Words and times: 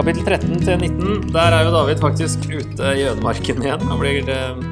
Kapittel 0.00 0.24
13 0.24 0.62
til 0.64 0.78
19. 0.80 1.26
Der 1.28 1.52
er 1.52 1.66
jo 1.66 1.72
David 1.74 1.98
faktisk 2.00 2.46
ute 2.48 2.92
i 2.96 3.02
ødemarken 3.04 3.58
igjen. 3.60 3.82
Han 3.84 3.98
blir 4.00 4.30
eh, 4.32 4.62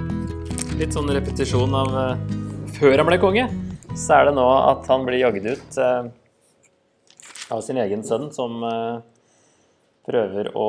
litt 0.81 0.97
sånn 0.97 1.11
repetisjon 1.13 1.75
av 1.77 1.97
eh, 2.01 2.23
før 2.79 2.95
han 2.97 3.09
ble 3.11 3.19
konge. 3.21 3.45
Så 3.93 4.17
er 4.17 4.31
det 4.31 4.33
nå 4.39 4.47
at 4.57 4.89
han 4.89 5.05
blir 5.05 5.21
jagd 5.21 5.51
ut 5.51 5.77
eh, 5.85 6.09
av 7.53 7.61
sin 7.67 7.83
egen 7.85 8.07
sønn, 8.09 8.31
som 8.33 8.65
prøver 10.09 10.49
å 10.57 10.67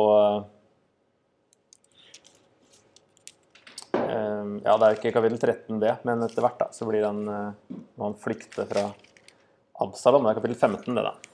Ja, 3.95 4.75
det 4.75 4.83
er 4.83 4.91
jo 4.91 4.97
ikke 4.97 5.15
kapittel 5.15 5.39
13 5.39 5.79
det, 5.79 5.95
men 6.03 6.27
etter 6.27 6.43
hvert 6.43 6.59
da, 6.59 6.71
så 6.75 6.83
blir 6.89 7.07
han, 7.07 7.23
må 7.29 8.09
han 8.09 8.19
flykte 8.19 8.67
fra 8.67 8.89
Absalom. 9.79 10.27
Det 10.27 10.35
er 10.35 10.41
kapittel 10.41 10.59
15 10.59 10.99
det, 10.99 11.07
da. 11.13 11.28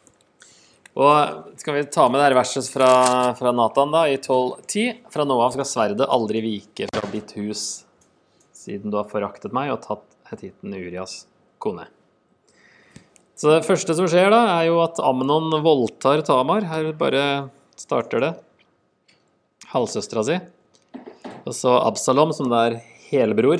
Og 0.95 1.59
skal 1.59 1.75
vi 1.75 1.87
ta 1.91 2.05
med 2.07 2.21
det 2.21 2.29
her 2.29 2.37
verset 2.37 2.69
fra, 2.71 2.87
fra 3.35 3.51
Nathan 3.51 3.91
da, 3.91 4.05
i 4.07 4.15
12.10. 4.15 5.01
Fra 5.11 5.25
nå 5.27 5.35
av 5.43 5.51
skal 5.51 5.67
sverdet 5.67 6.07
aldri 6.07 6.39
vike 6.45 6.87
fra 6.87 7.09
ditt 7.11 7.33
hus, 7.35 7.63
siden 8.55 8.93
du 8.93 8.95
har 9.01 9.09
foraktet 9.11 9.55
meg 9.55 9.73
og 9.73 9.81
tatt 9.83 10.05
hetitten 10.31 10.71
Urias 10.71 11.25
kone. 11.59 11.89
Så 13.35 13.51
det 13.51 13.65
første 13.67 13.97
som 13.97 14.07
skjer 14.07 14.31
da, 14.31 14.39
er 14.53 14.69
jo 14.69 14.79
at 14.85 15.01
Amnon 15.03 15.51
voldtar 15.65 16.23
Tamar. 16.23 16.63
Her 16.71 16.93
bare 16.95 17.25
starter 17.75 18.23
det. 18.23 18.31
Halvsøstera 19.73 20.23
si. 20.23 20.39
Og 21.43 21.51
så 21.57 21.75
Absalom, 21.81 22.31
som 22.31 22.47
det 22.53 22.61
er 22.69 22.77
helbror 23.09 23.59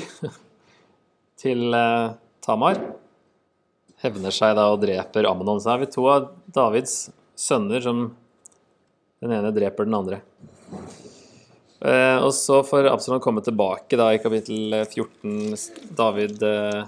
til 1.43 1.75
eh, 1.75 2.15
Tamar, 2.47 2.79
hevner 3.99 4.31
seg 4.31 4.55
da 4.55 4.69
og 4.71 4.79
dreper 4.87 5.27
Amnon. 5.27 5.59
Så 5.59 5.75
er 5.75 5.83
vi 5.83 5.91
to 5.91 6.07
av 6.07 6.31
Davids 6.55 7.09
sønner 7.39 7.83
som 7.83 8.07
den 9.23 9.33
ene 9.35 9.53
dreper 9.55 9.87
den 9.87 9.97
andre. 9.97 10.21
Eh, 11.85 12.17
og 12.23 12.31
så 12.33 12.61
får 12.65 12.87
Absalom 12.89 13.21
komme 13.23 13.43
tilbake 13.45 13.97
da 13.99 14.09
i 14.15 14.21
kapittel 14.21 14.73
14. 14.85 15.55
David 15.97 16.43
eh, 16.45 16.85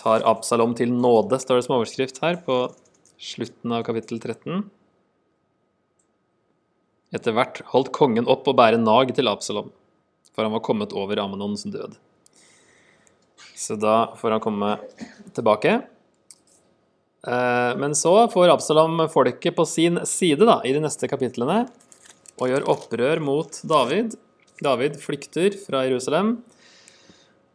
tar 0.00 0.26
Absalom 0.28 0.74
til 0.76 0.92
nåde, 0.92 1.38
står 1.40 1.60
det 1.60 1.66
som 1.66 1.78
overskrift 1.78 2.20
her, 2.24 2.40
på 2.44 2.66
slutten 3.20 3.76
av 3.76 3.84
kapittel 3.86 4.20
13. 4.20 4.64
Etter 7.14 7.34
hvert 7.34 7.62
holdt 7.72 7.92
kongen 7.94 8.28
opp 8.30 8.48
å 8.48 8.56
bære 8.56 8.80
nag 8.80 9.14
til 9.16 9.30
Absalom, 9.30 9.72
for 10.30 10.46
han 10.46 10.54
var 10.54 10.64
kommet 10.66 10.94
over 10.96 11.20
Amnons 11.22 11.66
død. 11.68 11.96
Så 13.60 13.76
da 13.76 14.12
får 14.16 14.36
han 14.36 14.44
komme 14.44 14.76
tilbake. 15.36 15.80
Eh, 17.26 17.76
Men 17.76 17.94
så 17.94 18.28
får 18.32 18.48
Absalom 18.48 19.08
folket 19.12 19.56
på 19.56 19.66
sin 19.66 20.00
side 20.06 20.46
da, 20.46 20.60
i 20.64 20.72
de 20.72 20.80
neste 20.80 21.08
kapitlene 21.08 21.66
og 22.40 22.48
gjør 22.48 22.68
opprør 22.72 23.20
mot 23.20 23.60
David. 23.68 24.14
David 24.64 24.96
flykter 25.00 25.56
fra 25.60 25.84
Jerusalem, 25.84 26.38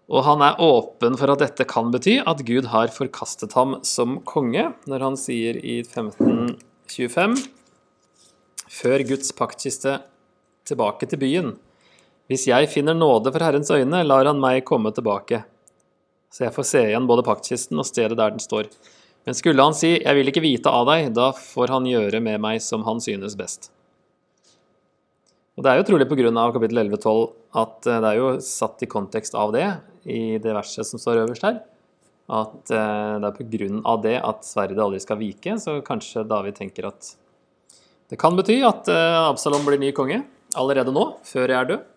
og 0.05 0.21
han 0.25 0.41
er 0.45 0.59
åpen 0.61 1.17
for 1.17 1.33
at 1.33 1.41
dette 1.41 1.65
kan 1.65 1.89
bety 1.93 2.19
at 2.21 2.43
Gud 2.45 2.69
har 2.69 2.93
forkastet 2.93 3.55
ham 3.57 3.79
som 3.85 4.19
konge, 4.21 4.67
når 4.85 5.05
han 5.05 5.17
sier 5.17 5.57
i 5.57 5.79
1525 5.81 7.39
Før 8.75 9.01
Guds 9.07 9.31
paktkiste 9.33 9.99
tilbake 10.67 11.07
til 11.09 11.21
byen. 11.21 11.51
Hvis 12.29 12.45
jeg 12.49 12.69
finner 12.69 12.97
nåde 12.97 13.31
for 13.33 13.41
Herrens 13.41 13.71
øyne, 13.73 14.03
lar 14.05 14.25
han 14.25 14.41
meg 14.41 14.65
komme 14.65 14.91
tilbake. 14.93 15.43
Så 16.33 16.45
jeg 16.45 16.53
får 16.53 16.67
se 16.67 16.81
igjen 16.89 17.07
både 17.07 17.25
paktkisten 17.25 17.79
og 17.79 17.87
stedet 17.87 18.17
der 18.17 18.33
den 18.33 18.41
står. 18.43 18.69
Men 19.25 19.33
skulle 19.33 19.63
han 19.63 19.73
si 19.73 19.97
'Jeg 19.97 20.15
vil 20.15 20.29
ikke 20.29 20.43
vite 20.43 20.69
av 20.69 20.85
deg', 20.85 21.13
da 21.13 21.31
får 21.31 21.73
han 21.73 21.85
gjøre 21.85 22.21
med 22.21 22.39
meg 22.41 22.61
som 22.61 22.83
han 22.83 23.01
synes 23.01 23.35
best. 23.35 23.71
Og 25.57 25.63
Det 25.63 25.71
er 25.71 25.77
jo 25.79 25.87
trolig 25.87 26.07
pga. 26.07 26.51
kapittel 26.51 26.77
11-12 26.77 27.31
at 27.55 27.87
eh, 27.87 28.01
det 28.01 28.09
er 28.11 28.17
jo 28.19 28.39
satt 28.39 28.83
i 28.83 28.85
kontekst 28.91 29.35
av 29.35 29.53
det, 29.53 29.79
i 30.05 30.37
det 30.37 30.53
verset 30.53 30.85
som 30.85 30.99
står 30.99 31.25
øverst 31.25 31.43
her. 31.47 31.61
At 32.29 32.69
eh, 32.69 33.19
det 33.23 33.29
er 33.29 33.37
pga. 33.39 33.95
det 34.03 34.21
at 34.21 34.43
sverdet 34.43 34.77
aldri 34.77 34.99
skal 34.99 35.17
vike, 35.17 35.57
så 35.57 35.81
kanskje 35.81 36.27
David 36.27 36.55
tenker 36.55 36.87
at 36.91 37.15
det 38.09 38.19
kan 38.19 38.35
bety 38.35 38.61
at 38.61 38.87
eh, 38.87 39.29
Absalom 39.31 39.65
blir 39.65 39.79
ny 39.79 39.91
konge 39.91 40.23
allerede 40.55 40.93
nå, 40.93 41.17
før 41.23 41.47
jeg 41.49 41.59
er 41.59 41.69
død. 41.73 41.91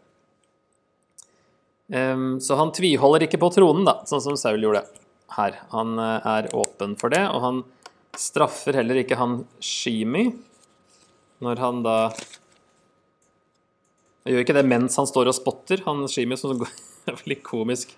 Så 2.45 2.57
han 2.59 2.69
tviholder 2.69 3.23
ikke 3.25 3.39
på 3.41 3.49
tronen, 3.49 3.87
da, 3.87 4.03
sånn 4.05 4.21
som 4.21 4.35
Saul 4.37 4.61
gjorde 4.61 4.83
her. 5.37 5.61
Han 5.75 5.99
eh, 6.01 6.29
er 6.37 6.51
åpen 6.57 6.97
for 7.01 7.13
det, 7.15 7.25
og 7.29 7.43
han 7.45 7.63
straffer 8.19 8.79
heller 8.81 9.03
ikke 9.03 9.19
han 9.21 9.43
Shimi 9.63 10.31
når 11.45 11.61
han 11.63 11.85
da 11.85 11.97
Han 14.25 14.35
gjør 14.35 14.43
ikke 14.43 14.57
det 14.57 14.67
mens 14.67 14.99
han 14.99 15.07
står 15.09 15.31
og 15.31 15.37
spotter, 15.37 15.85
han 15.87 16.03
Shimi 16.11 16.37
som 16.37 16.59
går 16.59 16.73
litt 17.31 17.45
komisk. 17.47 17.95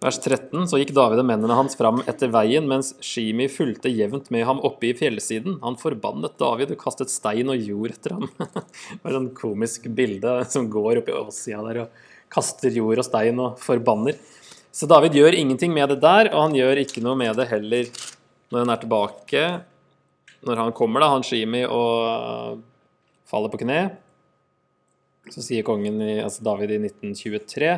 Vers 0.00 0.16
13. 0.16 0.64
Så 0.68 0.78
gikk 0.80 0.94
David 0.96 1.20
og 1.20 1.26
mennene 1.28 1.56
hans 1.56 1.76
fram 1.76 2.02
etter 2.08 2.30
veien, 2.32 2.64
mens 2.68 2.94
Shimi 3.04 3.50
fulgte 3.52 3.92
jevnt 3.92 4.30
med 4.32 4.46
ham 4.48 4.60
oppe 4.64 4.90
i 4.90 4.94
fjellsiden. 4.96 5.58
Han 5.64 5.76
forbannet 5.80 6.38
David 6.40 6.72
og 6.72 6.80
kastet 6.80 7.12
stein 7.12 7.52
og 7.52 7.60
jord 7.60 7.92
etter 7.92 8.16
ham. 8.16 8.28
Det 8.40 9.00
var 9.04 9.18
et 9.18 9.34
komisk 9.36 9.88
bilde 9.96 10.38
som 10.52 10.68
går 10.72 11.02
oppi 11.02 11.16
åssida 11.16 11.60
der 11.68 11.82
og 11.84 12.04
kaster 12.32 12.72
jord 12.72 13.00
og 13.02 13.08
stein 13.08 13.40
og 13.44 13.60
forbanner. 13.60 14.16
Så 14.70 14.86
David 14.86 15.16
gjør 15.18 15.34
ingenting 15.34 15.74
med 15.74 15.90
det 15.90 15.98
der, 16.02 16.30
og 16.30 16.46
han 16.46 16.54
gjør 16.54 16.78
ikke 16.84 17.02
noe 17.02 17.18
med 17.18 17.34
det 17.38 17.48
heller 17.50 17.90
når 18.50 18.62
han 18.62 18.72
er 18.74 18.82
tilbake. 18.82 19.42
Når 20.46 20.62
han 20.62 20.72
kommer, 20.76 21.02
da, 21.02 21.10
han 21.10 21.26
Shimi, 21.26 21.64
og 21.66 22.62
faller 23.30 23.50
på 23.52 23.60
kne. 23.62 23.80
Så 25.30 25.42
sier 25.44 25.66
kongen, 25.66 25.98
i, 26.02 26.16
altså 26.22 26.46
David, 26.46 26.74
i 26.74 26.80
1923 26.86 27.74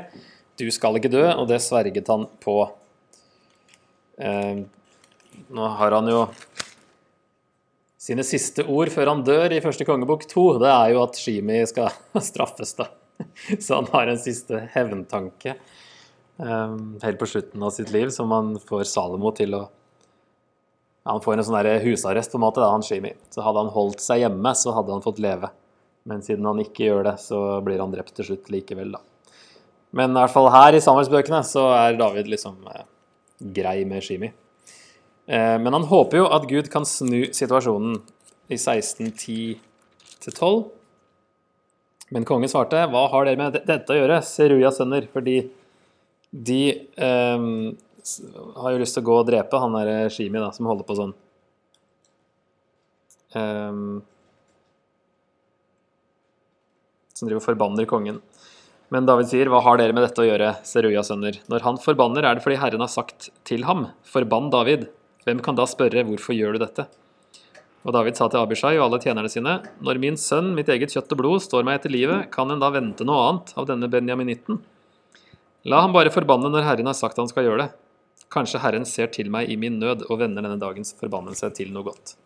du 0.61 0.69
skal 0.71 0.99
ikke 0.99 1.11
dø, 1.11 1.25
og 1.33 1.47
det 1.51 1.63
sverget 1.65 2.11
han 2.13 2.27
på. 2.43 2.57
Eh, 4.21 4.61
nå 5.53 5.69
har 5.79 5.97
han 5.97 6.11
jo 6.13 6.27
sine 8.03 8.25
siste 8.27 8.67
ord 8.69 8.91
før 8.93 9.15
han 9.15 9.25
dør 9.27 9.55
i 9.57 9.63
første 9.65 9.87
kongebok 9.89 10.27
to. 10.31 10.53
Det 10.63 10.71
er 10.71 10.93
jo 10.93 11.03
at 11.07 11.19
Shimi 11.19 11.63
skal 11.71 11.91
straffes, 12.31 12.77
da. 12.79 12.91
Så 13.57 13.81
han 13.81 13.89
har 13.93 14.11
en 14.11 14.21
siste 14.21 14.61
hevntanke 14.75 15.57
eh, 15.57 15.82
helt 16.43 17.21
på 17.21 17.29
slutten 17.29 17.63
av 17.63 17.71
sitt 17.71 17.93
liv, 17.95 18.09
som 18.11 18.33
han 18.35 18.57
får 18.59 18.89
Salomo 18.91 19.31
til 19.37 19.55
å 19.59 19.69
Han 21.03 21.19
får 21.19 21.35
en 21.35 21.45
sånn 21.45 21.67
husarrest, 21.83 22.31
på 22.31 22.39
en 22.39 22.45
måte, 22.45 22.61
da, 22.63 22.69
han 22.71 22.85
Shimi. 22.87 23.11
Så 23.35 23.43
hadde 23.43 23.59
han 23.59 23.73
holdt 23.75 23.99
seg 23.99 24.21
hjemme, 24.23 24.53
så 24.55 24.71
hadde 24.71 24.93
han 24.95 25.03
fått 25.03 25.19
leve. 25.19 25.49
Men 26.07 26.23
siden 26.23 26.47
han 26.47 26.61
ikke 26.63 26.85
gjør 26.87 27.03
det, 27.09 27.17
så 27.19 27.59
blir 27.67 27.83
han 27.83 27.91
drept 27.91 28.15
til 28.15 28.29
slutt 28.29 28.47
likevel, 28.55 28.95
da. 28.95 29.01
Men 29.99 30.15
i 30.15 30.21
hvert 30.21 30.33
fall 30.33 30.47
her 30.55 30.79
i 30.79 30.83
Samuelsbøkene 30.85 31.41
så 31.45 31.65
er 31.75 31.99
David 31.99 32.31
liksom 32.31 32.55
eh, 32.71 32.87
grei 33.59 33.83
med 33.89 34.07
Shimi. 34.07 34.31
Eh, 35.27 35.59
men 35.61 35.75
han 35.75 35.85
håper 35.91 36.23
jo 36.23 36.29
at 36.33 36.47
Gud 36.51 36.71
kan 36.73 36.87
snu 36.89 37.27
situasjonen 37.35 37.99
i 38.49 38.57
1610-12. 38.57 40.65
Men 42.13 42.25
kongen 42.29 42.51
svarte, 42.53 42.87
hva 42.93 43.07
har 43.13 43.29
dere 43.29 43.41
med 43.41 43.61
dette 43.69 43.93
å 43.93 43.99
gjøre, 43.99 44.23
Serujas 44.27 44.79
sønner? 44.81 45.07
Fordi 45.13 45.37
de 46.33 46.63
eh, 46.97 47.49
har 48.57 48.73
jo 48.73 48.81
lyst 48.81 48.97
til 48.97 49.05
å 49.05 49.09
gå 49.11 49.19
og 49.21 49.29
drepe 49.29 49.61
han 49.61 49.77
der 49.77 50.09
Shimi 50.13 50.41
da, 50.41 50.49
som 50.57 50.69
holder 50.71 50.89
på 50.89 50.97
sånn. 50.99 51.13
Um, 53.33 54.03
som 57.17 57.29
driver 57.29 57.41
og 57.41 57.47
forbanner 57.47 57.89
kongen. 57.89 58.19
Men 58.93 59.07
David 59.09 59.31
sier, 59.31 59.49
hva 59.49 59.63
har 59.65 59.79
dere 59.81 59.95
med 59.97 60.05
dette 60.05 60.21
å 60.21 60.27
gjøre, 60.27 60.51
Seruyas 60.69 61.09
sønner? 61.09 61.39
Når 61.49 61.65
han 61.65 61.79
forbanner, 61.81 62.27
er 62.29 62.37
det 62.37 62.45
fordi 62.45 62.59
Herren 62.61 62.83
har 62.85 62.91
sagt 62.93 63.31
til 63.49 63.65
ham, 63.65 63.87
forbann 64.05 64.51
David. 64.53 64.91
Hvem 65.25 65.41
kan 65.45 65.57
da 65.57 65.65
spørre, 65.71 66.03
hvorfor 66.05 66.37
gjør 66.37 66.57
du 66.59 66.65
dette? 66.65 66.89
Og 67.87 67.95
David 67.97 68.19
sa 68.19 68.29
til 68.31 68.43
Abishai 68.43 68.75
og 68.77 68.85
alle 68.85 69.01
tjenerne 69.03 69.31
sine, 69.33 69.57
når 69.83 70.01
min 70.03 70.19
sønn, 70.21 70.53
mitt 70.59 70.69
eget 70.71 70.93
kjøtt 70.93 71.15
og 71.15 71.23
blod, 71.23 71.41
står 71.43 71.65
meg 71.67 71.81
etter 71.81 71.95
livet, 71.95 72.29
kan 72.35 72.53
en 72.53 72.61
da 72.63 72.69
vente 72.75 73.07
noe 73.07 73.23
annet 73.31 73.55
av 73.57 73.71
denne 73.71 73.89
benjaminitten? 73.91 74.61
La 75.69 75.79
ham 75.85 75.95
bare 75.95 76.11
forbanne 76.11 76.51
når 76.51 76.67
Herren 76.67 76.91
har 76.91 76.99
sagt 76.99 77.21
han 77.21 77.31
skal 77.31 77.47
gjøre 77.47 77.65
det. 77.65 77.71
Kanskje 78.33 78.63
Herren 78.63 78.87
ser 78.89 79.11
til 79.15 79.29
meg 79.31 79.51
i 79.53 79.59
min 79.61 79.77
nød 79.79 80.07
og 80.09 80.19
vender 80.23 80.43
denne 80.43 80.59
dagens 80.61 80.95
forbannelse 80.99 81.53
til 81.55 81.71
noe 81.75 81.87
godt. 81.87 82.17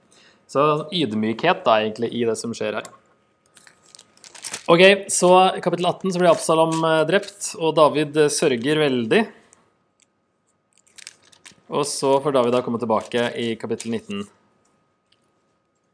Så 0.48 0.62
ydmykhet 0.94 1.64
da 1.66 1.80
egentlig 1.82 2.12
i 2.14 2.22
det 2.28 2.36
som 2.38 2.54
skjer 2.56 2.78
her. 2.78 2.88
Ok, 4.70 4.82
så 5.12 5.30
kapittel 5.62 5.86
18 5.86 6.14
så 6.14 6.20
blir 6.20 6.30
Absalom 6.30 6.72
eh, 6.86 7.02
drept, 7.06 7.52
og 7.58 7.74
David 7.76 8.16
eh, 8.18 8.32
sørger 8.32 8.80
veldig. 8.80 9.20
Og 11.76 11.84
så 11.86 12.16
får 12.22 12.34
David 12.34 12.54
da 12.54 12.62
komme 12.64 12.80
tilbake 12.82 13.28
i 13.42 13.52
kapittel 13.60 13.92
19. 13.94 14.24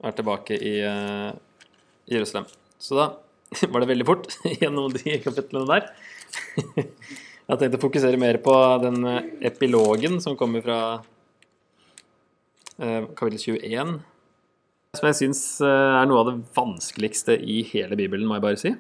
Er 0.05 0.15
tilbake 0.17 0.57
i 0.57 0.73
uh, 0.85 1.31
Jerusalem. 2.11 2.49
Så 2.81 2.97
da 2.99 3.07
var 3.73 3.85
det 3.85 3.91
veldig 3.93 4.09
fort 4.09 4.33
gjennom 4.61 4.93
de 4.93 5.19
kapitlene 5.25 5.69
der. 5.69 5.93
Jeg 7.51 7.59
tenkte 7.59 7.79
å 7.81 7.83
fokusere 7.83 8.21
mer 8.21 8.39
på 8.45 8.55
den 8.85 9.03
epilogen 9.43 10.21
som 10.23 10.37
kommer 10.39 10.63
fra 10.65 10.79
uh, 12.79 13.03
kapittel 13.19 13.59
21. 13.59 13.97
som 14.99 15.09
jeg 15.09 15.19
syns 15.19 15.43
er 15.67 16.07
noe 16.07 16.21
av 16.23 16.31
det 16.31 16.37
vanskeligste 16.55 17.37
i 17.41 17.63
hele 17.73 17.99
Bibelen, 17.99 18.29
må 18.29 18.39
jeg 18.39 18.47
bare 18.47 18.61
si. 18.61 18.75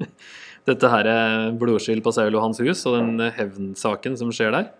Dette 0.68 0.90
her 0.92 1.08
er 1.08 1.56
blodskyld 1.58 2.04
på 2.04 2.12
Saul 2.14 2.36
og 2.36 2.44
hans 2.44 2.60
hus 2.62 2.84
og 2.88 2.98
den 2.98 3.32
hevnsaken 3.36 4.18
som 4.20 4.32
skjer 4.34 4.52
der. 4.54 4.70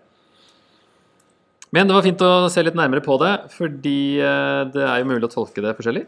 Men 1.71 1.87
det 1.87 1.95
var 1.95 2.03
fint 2.03 2.23
å 2.25 2.49
se 2.51 2.63
litt 2.65 2.75
nærmere 2.75 3.03
på 3.03 3.15
det, 3.21 3.31
fordi 3.55 4.19
eh, 4.19 4.63
det 4.73 4.83
er 4.83 4.99
jo 4.99 5.07
mulig 5.07 5.27
å 5.29 5.31
tolke 5.31 5.63
det 5.63 5.71
forskjellig. 5.77 6.03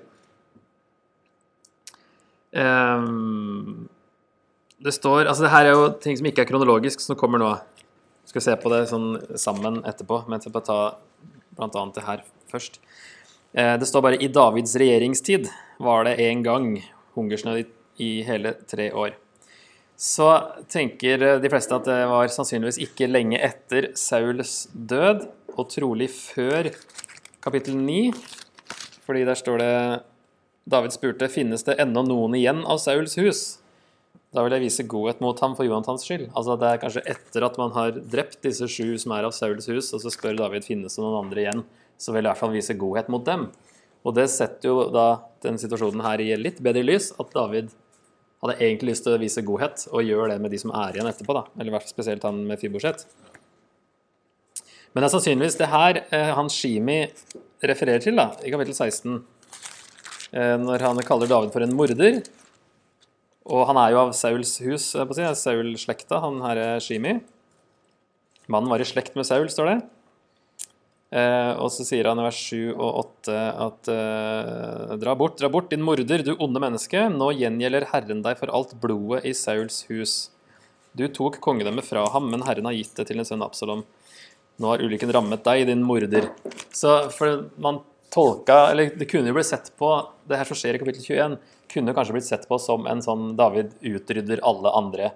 Um, 2.54 3.82
det 4.83 4.91
står 4.91 5.25
Altså, 5.25 5.45
det 5.45 5.53
her 5.53 5.69
er 5.69 5.77
jo 5.77 5.89
ting 6.03 6.18
som 6.19 6.27
ikke 6.27 6.44
er 6.44 6.50
kronologisk, 6.50 7.01
som 7.03 7.18
kommer 7.19 7.41
nå. 7.41 7.53
Vi 8.24 8.33
skal 8.33 8.45
se 8.45 8.56
på 8.59 8.71
det 8.74 8.85
sånn 8.91 9.09
sammen 9.39 9.81
etterpå, 9.88 10.24
men 10.27 10.38
jeg 10.38 10.47
skal 10.47 10.56
bare 10.57 10.69
ta 10.69 10.80
blant 11.57 11.75
annet 11.80 12.00
det 12.00 12.06
her 12.07 12.24
først. 12.51 12.80
Eh, 13.53 13.75
det 13.77 13.88
står 13.88 14.01
bare 14.01 14.19
'I 14.19 14.27
Davids 14.27 14.75
regjeringstid 14.75 15.50
var 15.80 16.03
det 16.06 16.19
en 16.19 16.44
gang 16.44 16.83
hungersnød 17.15 17.65
i 18.00 18.24
hele 18.24 18.56
tre 18.68 18.91
år'. 18.91 19.13
Så 19.97 20.27
tenker 20.68 21.39
de 21.39 21.50
fleste 21.50 21.75
at 21.75 21.86
det 21.86 22.07
var 22.09 22.27
sannsynligvis 22.27 22.81
ikke 22.81 23.07
lenge 23.07 23.39
etter 23.39 23.94
Sauls 23.95 24.68
død, 24.74 25.29
og 25.53 25.69
trolig 25.69 26.09
før 26.09 26.74
kapittel 27.41 27.77
9, 27.77 28.12
fordi 29.06 29.24
der 29.24 29.36
står 29.36 29.57
det 29.57 30.03
David 30.69 30.91
spurte 30.95 31.29
finnes 31.29 31.63
det 31.63 31.77
ennå 31.77 32.01
noen 32.07 32.36
igjen 32.36 32.65
av 32.65 32.79
Sauls 32.79 33.15
hus. 33.19 33.59
Da 34.33 34.41
vil 34.41 34.56
jeg 34.56 34.63
vise 34.63 34.85
godhet 34.89 35.19
mot 35.21 35.38
ham 35.45 35.53
for 35.53 35.68
Jonathans 35.68 36.07
skyld. 36.07 36.25
Altså 36.33 36.56
Det 36.57 36.69
er 36.69 36.81
kanskje 36.81 37.06
etter 37.13 37.45
at 37.45 37.59
man 37.62 37.74
har 37.75 37.94
drept 37.94 38.39
disse 38.41 38.65
sju 38.65 38.95
som 39.01 39.13
er 39.13 39.27
av 39.27 39.35
Sauls 39.35 39.69
hus, 39.69 39.91
og 39.94 40.01
så 40.01 40.12
spør 40.13 40.39
David 40.39 40.65
finnes 40.65 40.97
det 40.97 41.03
noen 41.03 41.27
andre 41.27 41.44
igjen, 41.44 41.62
så 42.01 42.12
vil 42.12 42.24
jeg 42.24 42.25
i 42.25 42.31
hvert 42.31 42.41
fall 42.41 42.56
vise 42.56 42.77
godhet 42.81 43.12
mot 43.13 43.25
dem. 43.27 43.47
Og 44.03 44.18
det 44.18 44.25
setter 44.33 44.71
jo 44.71 44.88
da 44.91 45.07
den 45.45 45.59
situasjonen 45.62 46.01
her 46.03 46.24
i 46.24 46.33
litt 46.39 46.59
bedre 46.65 46.81
lys, 46.83 47.12
at 47.21 47.30
David 47.35 47.69
hadde 48.44 48.57
egentlig 48.57 48.91
lyst 48.91 49.06
til 49.06 49.15
å 49.15 49.21
vise 49.21 49.45
godhet, 49.45 49.85
og 49.94 50.03
gjør 50.03 50.33
det 50.33 50.41
med 50.44 50.51
de 50.51 50.59
som 50.59 50.74
er 50.75 50.97
igjen 50.97 51.07
etterpå, 51.07 51.38
da. 51.38 51.45
Eller 51.56 51.75
hvert 51.75 51.86
fall 51.86 51.95
spesielt 51.95 52.25
han 52.27 52.41
med 52.50 52.59
Fiboset. 52.59 53.06
Men 54.94 55.01
det 55.01 55.07
er 55.07 55.13
sannsynligvis 55.13 55.59
det 55.62 55.69
her 55.71 56.01
eh, 56.03 56.31
han 56.38 56.51
Shimi 56.53 57.00
refererer 57.63 58.01
til 58.03 58.18
da, 58.19 58.31
i 58.44 58.51
kapittel 58.53 58.75
16, 58.75 59.21
eh, 60.33 60.56
når 60.62 60.86
han 60.89 61.06
kaller 61.07 61.29
David 61.29 61.53
for 61.53 61.65
en 61.65 61.77
morder. 61.77 62.19
Og 63.44 63.66
han 63.68 63.80
er 63.80 63.92
jo 63.92 64.04
av 64.06 64.13
Sauls 64.16 64.56
hus, 64.63 64.94
på 64.95 65.12
å 65.12 65.18
si, 65.18 65.25
Saul-slekta, 65.42 66.22
han 66.24 66.40
her 66.45 66.62
er 66.62 66.84
Shimi. 66.84 67.18
Mannen 68.51 68.72
var 68.72 68.84
i 68.84 68.88
slekt 68.88 69.18
med 69.19 69.28
Saul, 69.28 69.50
står 69.51 69.69
det. 69.69 69.78
Eh, 71.13 71.51
og 71.62 71.69
så 71.69 71.86
sier 71.86 72.07
han 72.10 72.18
i 72.18 72.25
vers 72.25 72.40
7 72.50 72.74
og 72.74 72.88
8 73.04 73.34
at 73.68 73.90
eh, 73.94 74.94
Dra 75.04 75.13
bort, 75.19 75.36
dra 75.38 75.50
bort, 75.51 75.69
din 75.69 75.84
morder, 75.86 76.24
du 76.25 76.34
onde 76.42 76.62
menneske. 76.63 77.06
Nå 77.13 77.30
gjengjelder 77.38 77.90
Herren 77.92 78.24
deg 78.25 78.40
for 78.40 78.54
alt 78.56 78.74
blodet 78.81 79.28
i 79.30 79.36
Sauls 79.38 79.84
hus. 79.92 80.16
Du 80.98 81.06
tok 81.13 81.39
kongedømmet 81.44 81.86
fra 81.86 82.07
ham, 82.13 82.31
men 82.31 82.46
Herren 82.48 82.69
har 82.69 82.78
gitt 82.78 82.96
det 82.98 83.07
til 83.10 83.19
din 83.19 83.28
sønn 83.28 83.46
Absalom. 83.46 83.84
Nå 84.62 84.69
har 84.69 84.81
ulykken 84.86 85.12
rammet 85.13 85.46
deg, 85.46 85.68
din 85.69 85.86
morder. 85.86 86.31
Så 86.74 86.96
for 87.13 87.48
man 87.62 87.81
tolka 88.13 88.69
Eller 88.72 88.92
det 88.94 89.07
kunne 89.10 89.31
jo 89.31 89.34
blitt 89.34 89.50
sett 89.50 89.72
på 89.80 89.88
Det 90.30 90.38
her 90.38 90.46
som 90.46 90.57
skjer 90.60 90.78
i 90.78 90.81
kapittel 90.81 91.01
21, 91.01 91.38
kunne 91.74 91.96
kanskje 91.96 92.18
blitt 92.18 92.30
sett 92.30 92.48
på 92.50 92.60
som 92.62 92.88
en 92.90 93.02
sånn 93.04 93.34
David 93.40 93.74
utrydder 93.81 94.44
alle 94.46 94.74
andre 94.78 95.10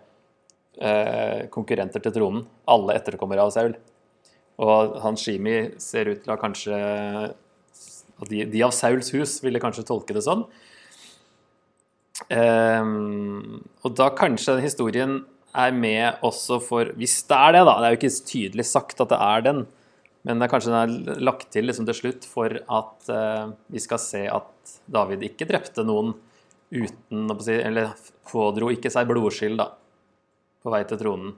eh, 0.82 1.46
konkurrenter 1.54 2.04
til 2.04 2.16
tronen. 2.16 2.48
Alle 2.70 2.98
etterkommere 2.98 3.46
av 3.46 3.54
Saul. 3.56 3.78
Og 4.58 4.98
han 5.04 5.18
Shimi 5.20 5.58
ser 5.82 6.10
ut 6.10 6.24
til 6.24 6.34
å 6.34 6.40
kanskje 6.42 6.78
de, 8.26 8.44
de, 8.50 8.64
av 8.66 8.74
Sauls 8.74 9.12
hus 9.14 9.38
ville 9.46 9.62
kanskje 9.62 9.86
tolke 9.86 10.16
det 10.16 10.26
sånn. 10.26 10.44
Um, 12.34 13.60
og 13.86 13.94
da 14.00 14.10
kanskje 14.18 14.58
den 14.58 14.66
historien 14.66 15.20
er 15.58 15.74
med 15.74 16.24
også 16.26 16.58
for 16.62 16.90
Hvis 16.98 17.20
det 17.30 17.38
er 17.38 17.54
det, 17.54 17.66
da. 17.70 17.76
Det 17.78 17.88
er 17.88 17.94
jo 17.94 18.00
ikke 18.00 18.30
tydelig 18.32 18.66
sagt 18.70 19.04
at 19.04 19.12
det 19.14 19.20
er 19.22 19.46
den. 19.46 19.66
Men 20.26 20.40
det 20.42 20.48
er 20.48 20.52
kanskje 20.52 20.74
den 20.74 20.80
er 20.82 21.22
lagt 21.24 21.52
til 21.54 21.70
liksom 21.70 21.86
til 21.88 22.00
slutt 22.02 22.26
for 22.28 22.58
at 22.58 23.12
uh, 23.14 23.54
vi 23.72 23.82
skal 23.82 24.02
se 24.02 24.26
at 24.28 24.78
David 24.90 25.24
ikke 25.30 25.48
drepte 25.50 25.86
noen 25.88 26.16
uten 26.72 27.32
å 27.32 27.38
Eller 27.54 27.94
pådro 28.28 28.72
ikke 28.74 28.92
seg 28.92 29.08
blodskyld 29.10 29.60
da, 29.62 29.72
på 30.64 30.74
vei 30.74 30.84
til 30.88 31.00
tronen. 31.00 31.36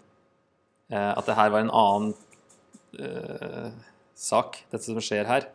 Eh, 0.89 1.11
at 1.13 1.25
det 1.27 1.37
her 1.37 1.53
var 1.53 1.65
en 1.65 1.73
annen 1.73 2.13
eh, 2.97 3.69
sak, 4.17 4.63
dette 4.71 4.85
som 4.87 4.99
skjer 5.03 5.29
her. 5.29 5.47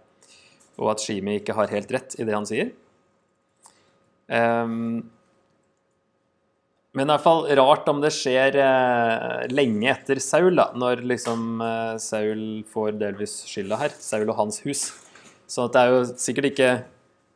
Og 0.79 0.94
at 0.94 1.03
Shimi 1.03 1.38
ikke 1.41 1.56
har 1.59 1.73
helt 1.75 1.93
rett 1.94 2.17
i 2.19 2.26
det 2.26 2.35
han 2.35 2.47
sier. 2.49 2.73
Um, 4.26 5.05
men 6.94 7.09
i 7.09 7.11
hvert 7.11 7.25
fall 7.25 7.49
rart 7.59 7.88
om 7.91 7.99
det 8.03 8.12
skjer 8.15 8.55
eh, 8.62 9.47
lenge 9.50 9.88
etter 9.91 10.20
Saul, 10.23 10.53
da, 10.55 10.69
når 10.79 11.03
liksom 11.11 11.59
eh, 11.59 11.97
Saul 11.99 12.44
får 12.70 13.00
delvis 13.00 13.41
skylda 13.50 13.81
her. 13.81 13.97
Saul 13.99 14.29
og 14.29 14.38
hans 14.38 14.61
hus. 14.62 14.87
Så 15.50 15.67
det 15.75 15.81
er 15.82 15.91
jo 15.91 16.05
sikkert 16.15 16.53
ikke 16.53 16.69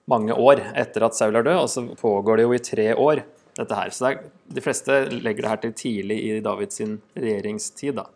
mange 0.09 0.37
år 0.37 0.63
etter 0.73 1.05
at 1.07 1.17
Saul 1.17 1.37
er 1.37 1.47
død, 1.47 1.59
og 1.63 1.69
så 1.73 1.85
pågår 1.99 2.41
det 2.41 2.47
jo 2.47 2.55
i 2.57 2.63
tre 2.65 2.89
år, 2.97 3.23
dette 3.59 3.77
her. 3.77 3.93
Så 3.95 4.09
er, 4.09 4.23
de 4.49 4.63
fleste 4.65 5.01
legger 5.13 5.45
det 5.45 5.53
her 5.53 5.61
til 5.65 5.75
tidlig 5.77 6.19
i 6.25 6.39
Davids 6.45 6.81
regjeringstid, 7.19 7.99
da. 7.99 8.07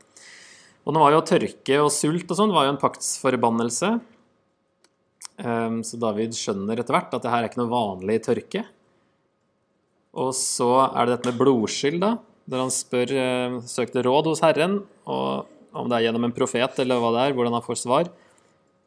Og 0.82 0.94
nå 0.94 1.02
var 1.02 1.14
jo 1.14 1.22
tørke 1.26 1.78
og 1.78 1.92
sult 1.94 2.30
og 2.30 2.38
sånn 2.38 2.54
var 2.54 2.66
jo 2.66 2.74
en 2.74 2.80
paktsforbannelse. 2.80 3.92
Um, 5.42 5.80
så 5.86 5.98
David 6.00 6.34
skjønner 6.36 6.80
etter 6.80 6.94
hvert 6.94 7.14
at 7.14 7.22
det 7.24 7.30
her 7.32 7.44
er 7.44 7.50
ikke 7.50 7.62
noe 7.62 7.72
vanlig 7.72 8.18
tørke. 8.26 8.64
Og 10.12 10.34
så 10.36 10.70
er 10.88 11.06
det 11.06 11.16
dette 11.16 11.30
med 11.30 11.40
blodskyld, 11.40 12.00
da. 12.02 12.16
Der 12.50 12.64
han 12.64 12.74
spør, 12.74 13.14
uh, 13.14 13.60
søkte 13.70 14.02
råd 14.04 14.32
hos 14.32 14.42
Herren, 14.44 14.80
og 15.06 15.48
om 15.72 15.88
det 15.88 15.98
er 15.98 16.08
gjennom 16.08 16.26
en 16.28 16.34
profet 16.36 16.82
eller 16.82 17.00
hva 17.00 17.12
det 17.14 17.28
er, 17.28 17.36
hvordan 17.36 17.56
han 17.56 17.64
får 17.64 17.80
svar. 17.84 18.10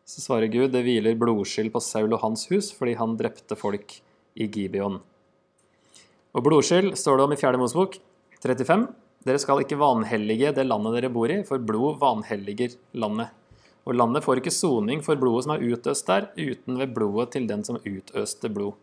Så 0.05 0.21
svarer 0.21 0.51
Gud 0.53 0.69
det 0.69 0.83
hviler 0.85 1.17
blodskyld 1.17 1.71
på 1.73 1.81
Saul 1.81 2.13
og 2.13 2.21
hans 2.21 2.45
hus 2.51 2.69
fordi 2.77 2.93
han 2.99 3.15
drepte 3.17 3.57
folk 3.57 3.97
i 4.37 4.45
Gibeon. 4.45 4.99
Og 6.35 6.43
blodskyld 6.45 6.93
står 6.99 7.17
det 7.17 7.25
om 7.25 7.33
i 7.33 7.39
4. 7.39 7.57
Mosebok 7.57 7.97
35. 8.43 8.85
Dere 9.25 9.41
skal 9.41 9.63
ikke 9.63 9.79
vanhellige 9.81 10.51
det 10.53 10.67
landet 10.67 10.99
dere 10.99 11.09
bor 11.09 11.31
i, 11.33 11.39
for 11.47 11.57
blod 11.57 11.97
vanhelliger 12.03 12.75
landet. 12.93 13.33
Og 13.85 13.97
landet 13.97 14.25
får 14.25 14.41
ikke 14.41 14.53
soning 14.53 15.01
for 15.05 15.17
blodet 15.17 15.47
som 15.47 15.55
er 15.55 15.63
utøst 15.65 16.09
der, 16.09 16.27
uten 16.37 16.77
ved 16.81 16.93
blodet 16.93 17.31
til 17.33 17.47
den 17.49 17.63
som 17.65 17.79
utøste 17.81 18.51
blod. 18.53 18.77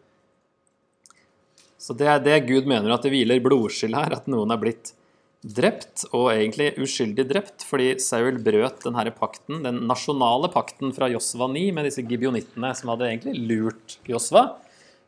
Så 1.79 1.95
det 1.99 2.09
er 2.11 2.23
det 2.23 2.41
Gud 2.49 2.67
mener 2.71 2.95
at 2.95 3.07
det 3.07 3.13
hviler 3.15 3.43
blodskyld 3.43 3.95
her, 3.99 4.15
at 4.19 4.27
noen 4.31 4.55
er 4.55 4.59
blitt 4.63 4.95
drept, 5.43 6.05
og 6.15 6.29
egentlig 6.31 6.71
uskyldig 6.79 7.25
drept, 7.31 7.65
fordi 7.67 7.97
Saul 8.03 8.39
brøt 8.43 8.85
denne 8.87 9.11
pakten, 9.17 9.65
den 9.65 9.81
nasjonale 9.91 10.51
pakten 10.53 10.93
fra 10.95 11.09
Josva 11.11 11.49
9 11.51 11.65
med 11.75 11.89
disse 11.89 12.05
gibionittene 12.07 12.71
som 12.79 12.93
hadde 12.93 13.09
egentlig 13.11 13.35
lurt 13.51 13.97
Josva. 14.09 14.53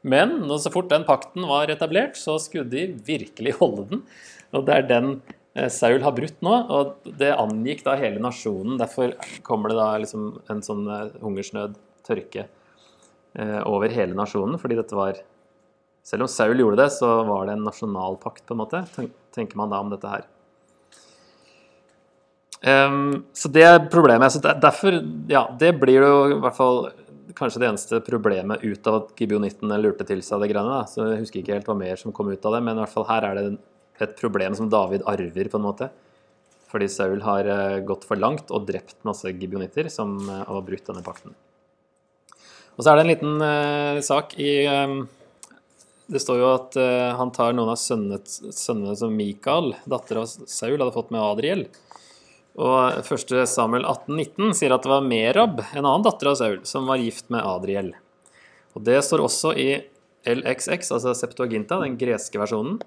Men 0.04 0.42
så 0.60 0.72
fort 0.74 0.90
den 0.90 1.06
pakten 1.06 1.46
var 1.48 1.70
etablert, 1.72 2.18
så 2.20 2.36
skulle 2.42 2.68
de 2.68 2.88
virkelig 3.06 3.54
holde 3.60 3.86
den. 3.92 4.02
Og 4.54 4.66
det 4.66 4.74
er 4.74 4.90
den 4.90 5.08
eh, 5.54 5.70
Saul 5.72 6.02
har 6.04 6.16
brutt 6.16 6.42
nå, 6.44 6.56
og 6.68 7.14
det 7.22 7.30
angikk 7.38 7.86
da 7.86 7.94
hele 8.00 8.22
nasjonen. 8.22 8.76
Derfor 8.80 9.14
kommer 9.46 9.72
det 9.72 9.78
da 9.78 9.88
liksom 10.02 10.26
en 10.50 10.66
sånn 10.66 10.84
eh, 10.90 11.14
hungersnød, 11.22 11.78
tørke, 12.04 12.48
eh, 13.38 13.60
over 13.64 13.94
hele 13.94 14.18
nasjonen, 14.18 14.58
fordi 14.60 14.82
dette 14.82 14.98
var 14.98 15.22
selv 16.04 16.26
om 16.26 16.30
Saul 16.30 16.60
gjorde 16.60 16.82
det, 16.82 16.90
så 16.92 17.10
var 17.24 17.48
det 17.48 17.56
en 17.56 17.64
nasjonal 17.64 18.18
pakt, 18.20 18.44
på 18.44 18.54
en 18.54 18.60
måte, 18.60 18.84
tenker 19.34 19.56
man 19.56 19.72
da 19.72 19.80
om 19.80 19.92
dette 19.92 20.10
her. 20.10 20.26
Um, 22.64 23.24
så 23.36 23.50
det 23.52 23.64
er 23.64 23.82
problemet. 23.92 24.32
Så 24.32 24.40
derfor, 24.40 24.96
ja, 25.28 25.46
det 25.60 25.74
blir 25.80 26.04
jo 26.04 26.12
i 26.32 26.38
hvert 26.40 26.56
fall 26.56 26.86
kanskje 27.36 27.60
det 27.60 27.68
eneste 27.68 28.00
problemet 28.04 28.62
ut 28.64 28.88
av 28.88 29.00
at 29.00 29.12
gibionittene 29.18 29.76
lurte 29.80 30.06
til 30.08 30.22
seg 30.24 30.44
det 30.44 30.50
greiene. 30.52 30.78
Da. 30.80 30.88
Så 30.88 31.08
jeg 31.10 31.24
husker 31.24 31.42
ikke 31.42 31.56
helt 31.56 31.68
hva 31.68 31.76
mer 31.76 32.00
som 32.00 32.14
kom 32.14 32.30
ut 32.32 32.46
av 32.46 32.56
det, 32.56 32.62
men 32.64 32.78
i 32.78 32.84
hvert 32.84 32.94
fall 32.94 33.08
her 33.10 33.28
er 33.28 33.40
det 33.40 33.46
et 34.04 34.14
problem 34.18 34.56
som 34.56 34.70
David 34.72 35.04
arver, 35.10 35.50
på 35.50 35.60
en 35.60 35.66
måte. 35.66 35.90
Fordi 36.72 36.88
Saul 36.90 37.20
har 37.22 37.48
uh, 37.48 37.80
gått 37.86 38.06
for 38.08 38.18
langt 38.18 38.48
og 38.50 38.64
drept 38.68 38.96
masse 39.06 39.30
gibionitter 39.30 39.90
som 39.92 40.16
uh, 40.26 40.40
har 40.48 40.64
brutt 40.66 40.88
denne 40.88 41.04
pakten. 41.06 41.36
Og 42.74 42.82
så 42.82 42.90
er 42.90 42.98
det 42.98 43.04
en 43.04 43.12
liten 43.12 43.44
uh, 43.44 44.00
sak 44.02 44.34
i 44.42 44.64
um, 44.66 45.04
det 46.06 46.20
står 46.20 46.40
jo 46.40 46.50
at 46.52 46.76
uh, 46.76 47.14
han 47.18 47.32
tar 47.34 47.54
noen 47.56 47.72
av 47.72 47.80
sønnene, 47.80 48.96
som 48.96 49.16
Mikael, 49.16 49.72
datter 49.88 50.20
av 50.20 50.28
Saul, 50.28 50.76
hadde 50.76 50.92
fått 50.94 51.12
med 51.14 51.24
Adriel. 51.24 51.66
Og 52.54 53.00
1. 53.00 53.32
Samuel 53.50 53.86
18,19 53.88 54.52
sier 54.54 54.74
at 54.74 54.84
det 54.84 54.92
var 54.92 55.06
Merab, 55.06 55.64
en 55.72 55.82
annen 55.82 56.04
datter 56.06 56.30
av 56.30 56.36
Saul, 56.38 56.60
som 56.68 56.86
var 56.90 57.02
gift 57.02 57.32
med 57.34 57.42
Adriel. 57.42 57.94
Og 58.74 58.84
Det 58.86 59.00
står 59.06 59.24
også 59.24 59.54
i 59.58 59.70
LXX, 60.28 60.92
altså 60.94 61.14
Septuaginta, 61.16 61.80
den 61.82 61.98
greske 62.00 62.38
versjonen. 62.40 62.78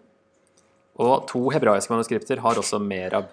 Og 0.97 1.27
to 1.29 1.43
hebraiske 1.53 1.93
manuskripter 1.93 2.41
har 2.41 2.57
også 2.57 2.79
Merab. 2.81 3.29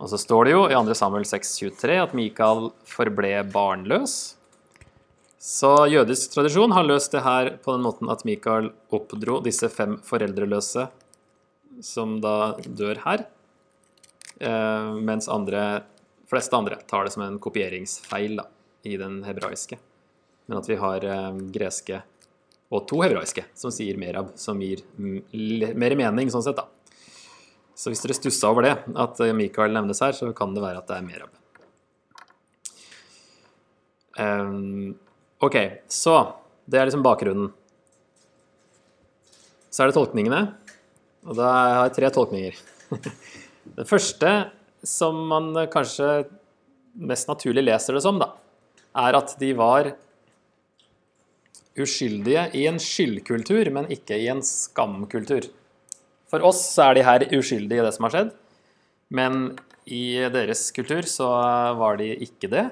Og 0.00 0.08
så 0.10 0.18
står 0.20 0.46
det 0.46 0.52
jo 0.54 0.66
i 0.68 0.74
2. 0.76 0.96
Samuel 0.96 1.24
6,23 1.28 1.96
at 2.02 2.12
Mikael 2.16 2.70
forble 2.88 3.32
barnløs. 3.52 4.18
Så 5.40 5.70
jødisk 5.88 6.34
tradisjon 6.34 6.74
har 6.76 6.84
løst 6.84 7.14
det 7.14 7.22
her 7.24 7.54
på 7.64 7.72
den 7.72 7.84
måten 7.86 8.10
at 8.12 8.26
Mikael 8.28 8.74
oppdro 8.92 9.38
disse 9.40 9.70
fem 9.72 9.96
foreldreløse 10.04 10.84
som 11.80 12.18
da 12.20 12.58
dør 12.66 13.00
her, 13.06 13.24
eh, 14.36 14.90
mens 15.00 15.30
andre, 15.32 15.86
fleste 16.28 16.56
andre 16.58 16.76
tar 16.84 17.08
det 17.08 17.14
som 17.16 17.24
en 17.24 17.40
kopieringsfeil 17.40 18.36
da, 18.36 18.44
i 18.84 18.98
den 19.00 19.22
hebraiske. 19.24 19.80
Men 20.44 20.60
at 20.60 20.68
vi 20.68 20.76
har 20.76 21.08
eh, 21.08 21.42
greske 21.56 22.02
og 22.70 22.84
to 22.90 23.00
hebraiske 23.00 23.48
som 23.56 23.72
sier 23.72 23.96
merab, 23.96 24.34
som 24.36 24.60
gir 24.60 24.84
mer 25.00 25.96
mening 25.96 26.28
sånn 26.28 26.44
sett, 26.44 26.60
da. 26.60 26.68
Så 27.72 27.88
hvis 27.88 28.04
dere 28.04 28.14
stussa 28.18 28.52
over 28.52 28.68
det, 28.68 28.76
at 28.92 29.20
eh, 29.24 29.32
Mikael 29.32 29.72
nevnes 29.72 30.04
her, 30.04 30.12
så 30.12 30.34
kan 30.36 30.52
det 30.52 30.68
være 30.68 30.84
at 30.84 30.90
det 30.90 31.00
er 31.00 31.06
merab. 31.06 31.36
Ehm, 34.20 34.98
ok, 35.42 35.56
så 35.90 36.16
det 36.70 36.80
er 36.80 36.88
liksom 36.88 37.04
bakgrunnen. 37.04 37.50
Så 39.70 39.84
er 39.84 39.90
det 39.90 39.96
tolkningene, 39.96 40.42
og 41.26 41.36
da 41.38 41.50
har 41.52 41.88
jeg 41.88 41.96
tre 41.98 42.10
tolkninger. 42.14 42.60
Det 43.76 43.84
første 43.86 44.30
som 44.82 45.18
man 45.30 45.52
kanskje 45.70 46.24
mest 46.98 47.28
naturlig 47.28 47.62
leser 47.66 47.94
det 47.94 48.02
som, 48.02 48.18
da, 48.18 48.32
er 48.98 49.18
at 49.18 49.34
de 49.38 49.50
var 49.54 49.92
uskyldige 51.78 52.48
i 52.56 52.64
en 52.66 52.80
skyldkultur, 52.82 53.70
men 53.76 53.88
ikke 53.92 54.18
i 54.18 54.26
en 54.32 54.42
skamkultur. 54.44 55.46
For 56.30 56.42
oss 56.46 56.62
er 56.82 56.96
de 56.96 57.04
her 57.06 57.26
uskyldige 57.36 57.82
i 57.82 57.86
det 57.86 57.94
som 57.94 58.08
har 58.08 58.16
skjedd, 58.16 58.32
men 59.14 59.40
i 59.90 60.20
deres 60.32 60.68
kultur 60.74 61.06
så 61.08 61.28
var 61.78 61.98
de 62.00 62.12
ikke 62.26 62.50
det. 62.50 62.66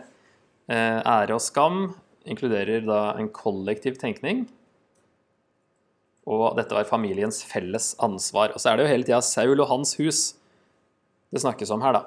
Eh, 0.71 0.99
Ære 0.99 1.37
og 1.37 1.43
skam 1.43 1.89
inkluderer 2.31 2.85
da 2.87 3.01
en 3.19 3.31
kollektiv 3.35 3.99
tenkning, 4.01 4.47
og 6.29 6.59
dette 6.59 6.77
var 6.77 6.89
familiens 6.89 7.41
felles 7.49 7.95
ansvar. 8.05 8.53
Og 8.53 8.61
så 8.61 8.71
er 8.71 8.77
det 8.77 8.85
jo 8.85 8.93
hele 8.93 9.07
tida 9.09 9.23
Saul 9.25 9.63
og 9.63 9.71
hans 9.71 9.95
hus 10.01 10.21
det 11.33 11.43
snakkes 11.43 11.73
om 11.73 11.83
her, 11.85 11.97
da. 11.97 12.03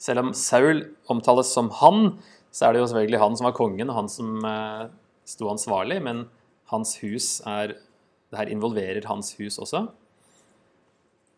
Selv 0.00 0.22
om 0.22 0.32
Saul 0.36 0.82
omtales 1.12 1.50
som 1.52 1.68
han, 1.80 2.16
så 2.52 2.68
er 2.68 2.74
det 2.74 2.82
jo 2.82 2.88
selvfølgelig 2.88 3.20
han 3.20 3.36
som 3.36 3.48
var 3.48 3.56
kongen, 3.56 3.90
og 3.92 3.98
han 3.98 4.08
som 4.12 4.44
eh, 4.48 4.86
sto 5.28 5.48
ansvarlig, 5.52 5.98
men 6.04 6.26
hans 6.72 6.96
hus 7.02 7.40
er 7.46 7.78
Det 8.26 8.40
her 8.40 8.48
involverer 8.50 9.04
hans 9.06 9.36
hus 9.38 9.54
også. 9.62 9.84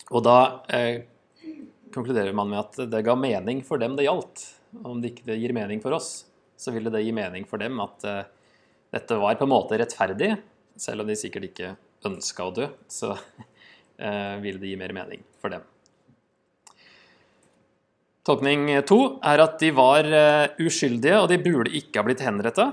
Og 0.09 0.23
da 0.25 0.63
eh, 0.73 1.05
konkluderer 1.93 2.33
man 2.33 2.49
med 2.49 2.63
at 2.63 2.79
det 2.89 3.03
ga 3.05 3.13
mening 3.13 3.61
for 3.61 3.77
dem 3.77 3.93
det 3.99 4.07
gjaldt. 4.07 4.45
Om 4.89 5.03
det 5.03 5.11
ikke 5.13 5.37
gir 5.37 5.53
mening 5.53 5.83
for 5.85 5.93
oss, 5.93 6.25
så 6.59 6.75
ville 6.75 6.91
det 6.91 7.05
gi 7.05 7.15
mening 7.15 7.47
for 7.49 7.63
dem 7.63 7.79
at 7.85 8.05
eh, 8.09 8.25
dette 8.95 9.19
var 9.21 9.39
på 9.39 9.47
en 9.47 9.53
måte 9.53 9.79
rettferdig, 9.79 10.33
selv 10.79 11.05
om 11.05 11.11
de 11.11 11.17
sikkert 11.19 11.51
ikke 11.51 11.75
ønska 12.09 12.47
å 12.47 12.55
dø, 12.55 12.69
så 12.91 13.15
eh, 14.05 14.37
ville 14.43 14.61
det 14.63 14.73
gi 14.73 14.79
mer 14.81 14.95
mening 14.97 15.23
for 15.39 15.55
dem. 15.55 15.67
Tolkning 18.29 18.67
to 18.85 18.99
er 19.25 19.41
at 19.41 19.57
de 19.63 19.71
var 19.73 20.05
eh, 20.05 20.59
uskyldige, 20.61 21.23
og 21.23 21.31
de 21.31 21.41
burde 21.41 21.73
ikke 21.79 22.03
ha 22.03 22.09
blitt 22.09 22.25
henretta. 22.27 22.73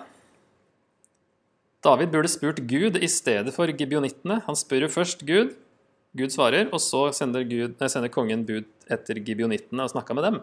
David 1.86 2.12
burde 2.12 2.32
spurt 2.32 2.64
Gud 2.68 2.98
i 2.98 3.08
stedet 3.12 3.54
for 3.54 3.70
gibeonittene. 3.70 4.42
Han 4.48 4.58
spør 4.58 4.88
jo 4.88 4.94
først 4.96 5.22
Gud, 5.28 5.54
Gud 6.18 6.34
svarer, 6.34 6.72
og 6.74 6.82
så 6.82 7.06
sender, 7.14 7.46
Gud, 7.48 7.78
sender 7.92 8.12
kongen 8.12 8.44
bud 8.48 8.68
etter 8.92 9.20
gibeonittene 9.22 9.86
og 9.86 9.94
snakka 9.94 10.18
med 10.18 10.26
dem. 10.28 10.40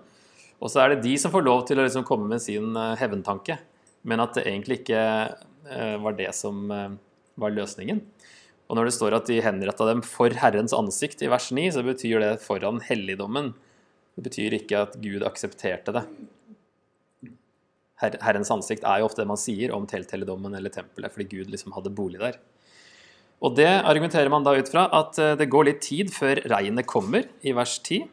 Og 0.62 0.71
så 0.71 0.83
er 0.83 0.92
det 0.92 1.02
de 1.02 1.16
som 1.19 1.33
får 1.35 1.42
lov 1.45 1.64
til 1.66 1.81
å 1.81 1.87
liksom 1.87 2.04
komme 2.07 2.28
med 2.31 2.42
sin 2.42 2.76
eh, 2.78 2.95
hevntanke, 3.00 3.59
men 4.07 4.23
at 4.23 4.37
det 4.38 4.47
egentlig 4.47 4.83
ikke 4.83 5.00
eh, 5.02 5.97
var 6.02 6.14
det 6.19 6.31
som 6.38 6.71
eh, 6.71 6.95
var 7.42 7.54
løsningen. 7.54 7.99
Og 8.71 8.78
når 8.78 8.88
det 8.88 8.95
står 8.95 9.16
at 9.16 9.26
de 9.28 9.40
henretta 9.42 9.88
dem 9.88 10.04
for 10.07 10.33
Herrens 10.38 10.75
ansikt 10.76 11.25
i 11.26 11.31
vers 11.33 11.50
9, 11.52 11.66
så 11.75 11.83
betyr 11.85 12.23
det 12.23 12.31
foran 12.45 12.78
helligdommen. 12.87 13.50
Det 14.14 14.25
betyr 14.28 14.57
ikke 14.61 14.87
at 14.87 14.97
Gud 15.02 15.26
aksepterte 15.26 15.97
det. 15.99 16.07
Herrens 18.02 18.50
ansikt 18.50 18.87
er 18.88 19.02
jo 19.02 19.11
ofte 19.11 19.23
det 19.23 19.31
man 19.31 19.38
sier 19.38 19.75
om 19.75 19.85
telthelligdommen 19.90 20.54
eller 20.59 20.73
tempelet, 20.75 21.12
fordi 21.14 21.28
Gud 21.37 21.52
liksom 21.52 21.75
hadde 21.75 21.92
bolig 21.95 22.23
der. 22.23 22.38
Og 23.42 23.54
det 23.59 23.69
argumenterer 23.69 24.31
man 24.31 24.47
da 24.47 24.54
ut 24.57 24.71
fra 24.71 24.87
at 24.95 25.19
det 25.38 25.50
går 25.50 25.69
litt 25.69 25.85
tid 25.85 26.11
før 26.14 26.40
regnet 26.50 26.88
kommer, 26.90 27.26
i 27.42 27.54
vers 27.54 27.76
10. 27.83 28.07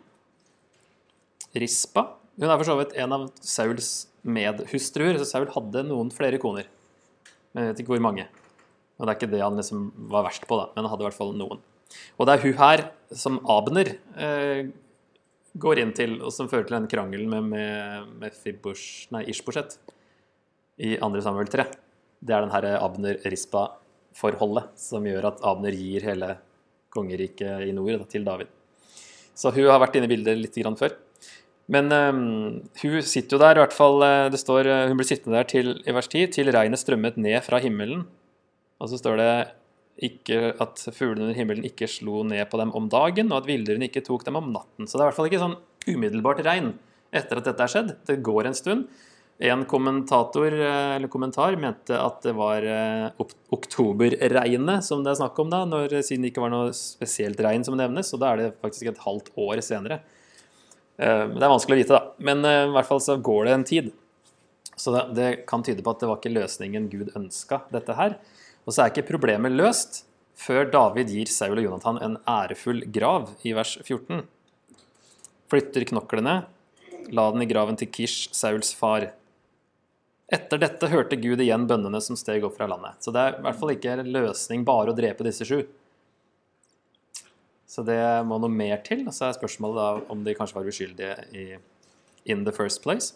Rispa 1.62 2.06
hun 2.40 2.50
er 2.50 2.60
for 2.60 2.68
så 2.68 2.76
vidt 2.80 2.96
en 3.00 3.16
av 3.16 3.26
Sauls 3.44 3.90
medhustruer, 4.24 5.18
så 5.20 5.28
Saul 5.28 5.50
hadde 5.54 5.86
noen 5.88 6.12
flere 6.14 6.40
koner. 6.42 6.68
Men 7.54 7.66
jeg 7.66 7.74
vet 7.74 7.82
ikke 7.84 7.96
hvor 7.96 8.06
mange. 8.06 8.28
Og 9.00 9.06
det 9.06 9.12
er 9.12 9.18
ikke 9.18 9.32
det 9.32 9.42
han 9.44 9.58
liksom 9.60 9.90
var 10.12 10.26
verst 10.28 10.46
på, 10.48 10.60
da, 10.60 10.70
men 10.74 10.84
han 10.84 10.92
hadde 10.94 11.06
i 11.06 11.08
hvert 11.08 11.20
fall 11.20 11.34
noen. 11.40 11.62
Og 12.20 12.28
det 12.28 12.36
er 12.36 12.44
hun 12.44 12.58
her 12.60 12.84
som 13.18 13.40
Abner 13.50 13.94
eh, 14.20 14.70
går 15.60 15.82
inn 15.82 15.94
til, 15.98 16.20
og 16.22 16.34
som 16.36 16.50
fører 16.52 16.68
til 16.68 16.78
den 16.78 16.90
krangelen 16.92 17.32
med, 17.32 17.48
med, 17.54 18.12
med 18.22 18.36
Fibush, 18.36 19.08
nei, 19.16 19.24
Ishboshet 19.32 19.80
i 20.80 20.96
2. 21.00 21.10
Samuel 21.26 21.50
3. 21.52 21.66
Det 22.20 22.36
er 22.36 22.44
den 22.44 22.54
her 22.54 22.70
Abner-Rispa-forholdet 22.78 24.76
som 24.80 25.08
gjør 25.08 25.32
at 25.32 25.44
Abner 25.48 25.76
gir 25.76 26.06
hele 26.08 26.36
kongeriket 26.94 27.68
i 27.68 27.76
nord 27.76 28.04
da, 28.04 28.08
til 28.10 28.28
David. 28.28 28.52
Så 29.40 29.54
hun 29.56 29.70
har 29.72 29.80
vært 29.82 29.96
inne 29.96 30.10
i 30.10 30.12
bildet 30.12 30.40
litt 30.40 30.58
grann 30.60 30.78
før. 30.80 30.96
Men 31.70 31.92
um, 31.94 32.22
hun 32.82 33.04
sitter 33.06 33.38
jo 33.38 33.42
der, 33.44 33.60
i 33.60 33.62
hvert 33.62 33.76
fall 33.78 34.02
eh, 34.02 34.28
det 34.34 34.40
står 34.42 34.66
eh, 34.66 34.88
Hun 34.90 34.98
blir 34.98 35.08
sittende 35.08 35.38
der 35.38 35.50
til, 35.50 35.76
i 35.86 35.94
vers 35.94 36.10
10 36.10 36.32
til 36.34 36.50
regnet 36.56 36.82
strømmet 36.82 37.20
ned 37.22 37.38
fra 37.46 37.62
himmelen. 37.62 38.08
Og 38.82 38.90
så 38.90 38.98
står 38.98 39.20
det 39.22 39.32
ikke 40.10 40.56
at 40.64 40.82
fuglene 40.96 41.28
under 41.28 41.38
himmelen 41.38 41.68
ikke 41.68 41.90
slo 41.92 42.24
ned 42.26 42.42
på 42.50 42.58
dem 42.62 42.72
om 42.78 42.88
dagen, 42.90 43.30
og 43.30 43.44
at 43.44 43.50
villdyren 43.52 43.86
ikke 43.86 44.06
tok 44.08 44.26
dem 44.26 44.40
om 44.40 44.50
natten. 44.56 44.88
Så 44.88 44.96
det 44.96 45.04
er 45.04 45.06
i 45.06 45.10
hvert 45.12 45.20
fall 45.20 45.30
ikke 45.30 45.44
sånn 45.44 45.60
umiddelbart 45.90 46.42
regn 46.48 46.74
etter 47.14 47.42
at 47.42 47.52
dette 47.52 47.66
er 47.66 47.74
skjedd. 47.76 47.96
Det 48.08 48.18
går 48.26 48.50
en 48.50 48.58
stund. 48.58 48.90
En 49.46 49.62
kommentator, 49.70 50.50
eh, 50.50 50.98
eller 50.98 51.12
kommentar 51.12 51.54
mente 51.60 51.94
at 52.02 52.24
det 52.26 52.34
var 52.36 52.66
oktoberregnet 53.54 54.84
som 54.88 55.06
det 55.06 55.14
er 55.14 55.22
snakk 55.22 55.38
om 55.44 55.54
da, 55.54 55.68
når, 55.70 56.00
siden 56.02 56.26
det 56.26 56.34
ikke 56.34 56.48
var 56.48 56.56
noe 56.56 56.74
spesielt 56.74 57.46
regn 57.46 57.68
som 57.68 57.78
nevnes, 57.78 58.10
og 58.16 58.24
da 58.24 58.34
er 58.34 58.42
det 58.42 58.56
faktisk 58.64 58.90
et 58.90 59.06
halvt 59.06 59.36
år 59.38 59.62
senere. 59.62 60.02
Eh, 61.00 61.26
Det 61.32 61.44
er 61.46 61.54
vanskelig 61.54 61.78
å 61.78 61.80
vite, 61.80 61.96
da. 61.96 62.14
Men 62.20 62.44
eh, 62.46 62.66
i 62.68 62.74
hvert 62.76 62.90
fall 62.90 63.02
så 63.04 63.16
går 63.24 63.48
det 63.48 63.56
en 63.56 63.68
tid. 63.68 63.92
Så 64.80 64.94
det, 64.96 65.06
det 65.16 65.30
kan 65.48 65.64
tyde 65.64 65.84
på 65.84 65.94
at 65.94 66.04
det 66.04 66.10
var 66.10 66.20
ikke 66.20 66.36
løsningen 66.36 66.90
Gud 66.92 67.14
ønska, 67.18 67.64
dette 67.72 67.96
her. 67.98 68.18
Og 68.66 68.76
så 68.76 68.84
er 68.84 68.94
ikke 68.94 69.08
problemet 69.10 69.56
løst 69.56 70.04
før 70.40 70.70
David 70.72 71.12
gir 71.12 71.28
Saul 71.32 71.58
og 71.60 71.66
Jonathan 71.66 72.00
en 72.04 72.18
ærefull 72.30 72.86
grav 72.96 73.34
i 73.48 73.52
vers 73.58 73.76
14. 73.82 74.22
Flytter 75.52 75.88
knoklene, 75.90 76.36
la 77.16 77.26
den 77.34 77.44
i 77.44 77.50
graven 77.50 77.80
til 77.80 77.90
Kish, 77.92 78.30
Sauls 78.36 78.72
far. 78.78 79.10
Etter 80.32 80.62
dette 80.62 80.92
hørte 80.92 81.18
Gud 81.20 81.42
igjen 81.42 81.66
bønnene 81.68 82.00
som 82.06 82.16
steg 82.20 82.46
opp 82.46 82.56
fra 82.60 82.68
landet. 82.70 83.02
Så 83.04 83.12
det 83.12 83.24
er 83.24 83.40
i 83.40 83.44
hvert 83.48 83.60
fall 83.60 83.74
ikke 83.74 83.96
en 83.98 84.12
løsning 84.14 84.64
bare 84.68 84.94
å 84.94 84.98
drepe 84.98 85.26
disse 85.26 85.48
sju. 85.48 85.64
Så 87.70 87.84
det 87.86 88.00
må 88.26 88.40
noe 88.42 88.52
mer 88.52 88.82
til. 88.86 89.06
Og 89.06 89.14
så 89.14 89.28
er 89.28 89.38
spørsmålet 89.38 89.78
da 89.78 90.14
om 90.14 90.26
de 90.26 90.36
kanskje 90.38 90.58
var 90.58 90.72
uskyldige 90.72 91.16
i 91.38 91.46
in 92.30 92.44
the 92.46 92.54
first 92.54 92.82
place. 92.84 93.14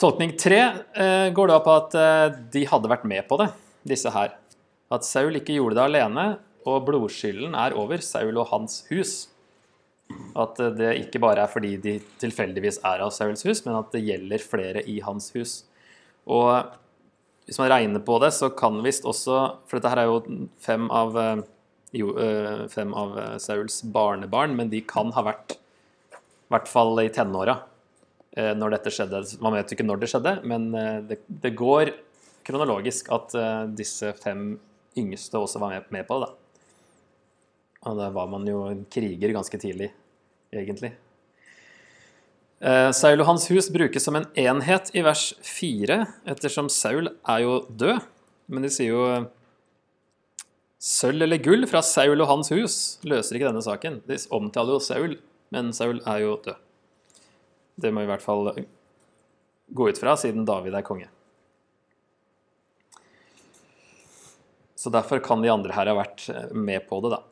Tolkning 0.00 0.34
tre 0.40 0.60
eh, 0.96 1.28
går 1.34 1.50
da 1.50 1.60
på 1.62 1.74
at 1.74 1.94
eh, 1.98 2.38
de 2.54 2.64
hadde 2.70 2.90
vært 2.90 3.04
med 3.06 3.26
på 3.28 3.38
det, 3.42 3.50
disse 3.86 4.10
her. 4.14 4.34
At 4.94 5.06
Saul 5.06 5.38
ikke 5.38 5.54
gjorde 5.58 5.78
det 5.78 5.84
alene, 5.84 6.26
og 6.64 6.86
blodskylden 6.86 7.54
er 7.58 7.76
over 7.78 8.02
Saul 8.02 8.38
og 8.40 8.48
hans 8.50 8.82
hus. 8.90 9.14
At 10.38 10.58
eh, 10.62 10.72
det 10.78 10.94
ikke 11.04 11.22
bare 11.22 11.44
er 11.44 11.52
fordi 11.52 11.76
de 11.82 11.98
tilfeldigvis 12.22 12.80
er 12.86 13.04
av 13.04 13.12
Sauls 13.14 13.44
hus, 13.46 13.62
men 13.66 13.78
at 13.78 13.92
det 13.94 14.04
gjelder 14.06 14.42
flere 14.42 14.82
i 14.90 14.98
hans 15.04 15.30
hus. 15.36 15.62
Og 16.24 16.72
hvis 17.44 17.60
man 17.60 17.70
regner 17.70 18.02
på 18.04 18.18
det, 18.22 18.32
så 18.32 18.48
kan 18.56 18.78
visst 18.84 19.04
også 19.04 19.40
For 19.68 19.76
dette 19.76 19.90
her 19.92 20.00
er 20.00 20.08
jo 20.08 20.46
fem 20.64 20.88
av, 20.90 21.18
eh, 21.20 21.42
jo, 21.94 22.14
eh, 22.18 22.66
fem 22.68 22.94
av 22.94 23.18
eh, 23.18 23.36
Sauls 23.38 23.82
barnebarn, 23.82 24.56
men 24.56 24.70
de 24.70 24.82
kan 24.86 25.12
ha 25.14 25.24
vært 25.24 25.56
i 25.56 26.52
hvert 26.52 26.68
fall 26.68 26.98
i 27.02 27.08
tenåra 27.12 27.56
eh, 28.36 28.52
når 28.58 28.76
dette 28.76 28.92
skjedde. 28.94 29.22
Man 29.44 29.56
vet 29.56 29.70
jo 29.70 29.78
ikke 29.78 29.86
når 29.86 30.02
det 30.02 30.10
skjedde, 30.12 30.34
men 30.50 30.68
det, 31.08 31.20
det 31.28 31.54
går 31.56 31.94
kronologisk 32.44 33.08
at 33.14 33.32
disse 33.72 34.10
fem 34.20 34.58
yngste 35.00 35.40
også 35.40 35.62
var 35.62 35.78
med, 35.94 36.04
på 36.06 36.18
det. 36.20 36.28
da. 36.28 36.66
Og 37.88 37.96
da 38.00 38.10
var 38.12 38.28
man 38.32 38.44
jo 38.48 38.66
en 38.68 38.84
kriger 38.92 39.32
ganske 39.32 39.58
tidlig, 39.60 39.88
egentlig. 40.52 40.92
Saul 42.96 43.20
og 43.20 43.26
hans 43.28 43.48
hus 43.52 43.66
brukes 43.72 44.04
som 44.06 44.16
en 44.16 44.28
enhet 44.40 44.88
i 44.96 45.02
vers 45.04 45.24
4, 45.44 45.98
ettersom 46.32 46.70
Saul 46.72 47.10
er 47.10 47.42
jo 47.44 47.58
død. 47.68 48.04
Men 48.52 48.64
de 48.64 48.70
sier 48.72 48.92
jo 48.92 49.08
Sølv 50.84 51.24
eller 51.24 51.40
gull 51.40 51.64
fra 51.64 51.80
Saul 51.80 52.20
og 52.20 52.28
hans 52.28 52.50
hus 52.52 52.76
løser 53.08 53.38
ikke 53.38 53.48
denne 53.48 53.64
saken. 53.64 54.02
De 54.04 54.18
omtaler 54.36 54.76
jo 54.76 54.82
Saul, 54.84 55.14
men 55.54 55.72
Saul 55.72 56.02
er 56.04 56.20
jo 56.26 56.34
død. 56.44 56.58
Det 57.80 57.90
må 57.90 58.02
vi 58.02 58.08
i 58.08 58.10
hvert 58.12 58.24
fall 58.24 58.50
gå 59.74 59.86
ut 59.88 59.98
fra, 59.98 60.12
siden 60.20 60.44
David 60.44 60.76
er 60.76 60.84
konge. 60.84 61.08
Så 64.76 64.92
derfor 64.92 65.22
kan 65.24 65.40
de 65.40 65.48
andre 65.48 65.72
her 65.72 65.88
ha 65.88 65.96
vært 65.96 66.26
eh, 66.28 66.52
med 66.52 66.84
på 66.90 67.00
det, 67.00 67.14
da. 67.14 67.22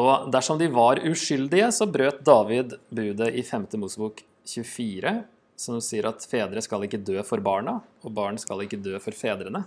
Og 0.00 0.30
dersom 0.32 0.56
de 0.56 0.70
var 0.72 1.02
uskyldige, 1.04 1.68
så 1.76 1.84
brøt 1.84 2.22
David 2.24 2.78
budet 2.88 3.28
i 3.36 3.44
5. 3.44 3.66
Mosebok 3.76 4.22
24, 4.48 5.12
som 5.60 5.82
sier 5.84 6.08
at 6.08 6.24
fedre 6.24 6.62
skal 6.64 6.88
ikke 6.88 7.02
dø 7.04 7.18
for 7.28 7.44
barna, 7.44 7.82
og 8.00 8.16
barn 8.16 8.40
skal 8.40 8.64
ikke 8.64 8.80
dø 8.80 8.96
for 9.04 9.12
fedrene. 9.12 9.66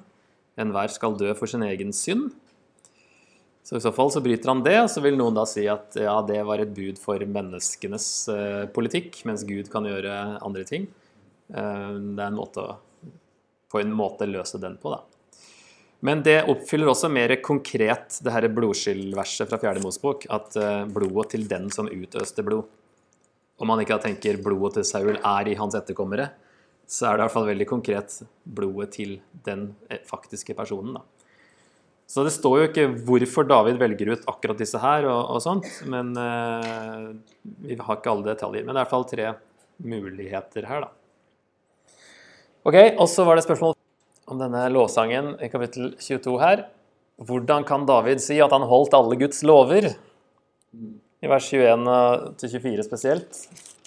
Enhver 0.58 0.90
skal 0.90 1.14
dø 1.20 1.30
for 1.38 1.52
sin 1.52 1.68
egen 1.68 1.94
synd. 1.94 2.32
Så 3.66 3.80
i 3.80 3.82
så 3.82 3.90
fall 3.96 4.12
så 4.14 4.22
bryter 4.22 4.52
han 4.52 4.62
det, 4.66 4.76
og 4.84 4.92
så 4.94 5.02
vil 5.02 5.18
noen 5.18 5.34
da 5.34 5.48
si 5.50 5.64
at 5.72 5.98
ja, 5.98 6.20
det 6.28 6.38
var 6.46 6.62
et 6.62 6.74
bud 6.76 7.00
for 7.02 7.18
menneskenes 7.18 8.08
eh, 8.30 8.66
politikk, 8.70 9.24
mens 9.26 9.42
Gud 9.48 9.72
kan 9.74 9.88
gjøre 9.90 10.14
andre 10.46 10.66
ting. 10.70 10.86
Eh, 11.50 11.90
det 11.98 12.22
er 12.22 12.28
en 12.30 12.38
måte 12.38 12.62
å 12.62 12.76
på 13.76 13.82
en 13.82 13.92
måte 13.92 14.28
løse 14.30 14.62
den 14.62 14.78
på, 14.80 14.94
da. 14.94 15.02
Men 16.06 16.22
det 16.24 16.44
oppfyller 16.52 16.92
også 16.92 17.10
mer 17.10 17.34
konkret 17.44 18.20
det 18.24 18.32
her 18.32 18.46
blodskyldverset 18.54 19.50
fra 19.50 19.60
4. 19.60 19.82
Mosebok, 19.84 20.28
at 20.32 20.56
eh, 20.62 20.84
blodet 20.86 21.32
til 21.34 21.48
den 21.50 21.72
som 21.74 21.90
utøste 21.90 22.46
blod. 22.46 22.70
Om 23.58 23.72
man 23.72 23.82
ikke 23.82 23.98
tenker 24.04 24.38
blodet 24.44 24.78
til 24.78 24.88
Saul 24.88 25.18
er 25.18 25.50
i 25.50 25.58
hans 25.58 25.78
etterkommere, 25.78 26.30
så 26.86 27.10
er 27.10 27.16
det 27.16 27.24
i 27.24 27.26
hvert 27.26 27.34
fall 27.34 27.50
veldig 27.50 27.68
konkret 27.68 28.20
blodet 28.46 28.92
til 29.00 29.18
den 29.48 29.72
eh, 29.90 30.04
faktiske 30.06 30.54
personen. 30.58 31.00
da. 31.00 31.15
Så 32.06 32.22
det 32.26 32.36
står 32.36 32.60
jo 32.60 32.68
ikke 32.70 32.90
hvorfor 33.08 33.48
David 33.50 33.80
velger 33.82 34.12
ut 34.14 34.28
akkurat 34.30 34.60
disse 34.62 34.78
her, 34.82 35.08
og, 35.10 35.22
og 35.36 35.42
sånt, 35.42 35.66
men 35.90 36.12
eh, 36.22 37.08
vi 37.66 37.78
har 37.80 37.98
ikke 37.98 38.12
alle 38.14 38.30
detaljer. 38.30 38.66
Men 38.66 38.76
det 38.76 38.78
er 38.78 38.84
i 38.84 38.84
hvert 38.84 38.94
fall 38.94 39.08
tre 39.10 39.32
muligheter 39.82 40.70
her, 40.70 40.86
da. 40.86 40.92
Ok, 42.66 42.78
Og 42.98 43.10
så 43.10 43.26
var 43.26 43.38
det 43.38 43.46
spørsmål 43.46 43.76
om 44.30 44.40
denne 44.42 44.64
lovsangen 44.74 45.36
i 45.44 45.50
kapittel 45.54 45.92
22 46.02 46.38
her. 46.42 46.64
Hvordan 47.22 47.66
kan 47.66 47.86
David 47.88 48.22
si 48.24 48.40
at 48.44 48.54
han 48.54 48.66
holdt 48.68 48.96
alle 48.98 49.18
Guds 49.20 49.44
lover? 49.46 49.92
I 51.22 51.30
vers 51.30 51.50
21-24 51.54 52.86
spesielt. 52.86 53.42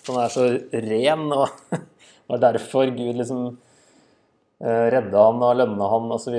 Han 0.08 0.20
er 0.22 0.32
så 0.32 0.46
ren, 0.72 1.26
og 1.34 1.50
var 2.30 2.44
derfor 2.46 2.90
Gud 2.94 3.18
liksom 3.18 3.42
eh, 4.62 4.86
redda 4.94 5.26
han 5.26 5.42
og 5.44 5.58
lønna 5.58 5.90
han 5.94 6.14
osv. 6.14 6.38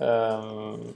Um, 0.00 0.92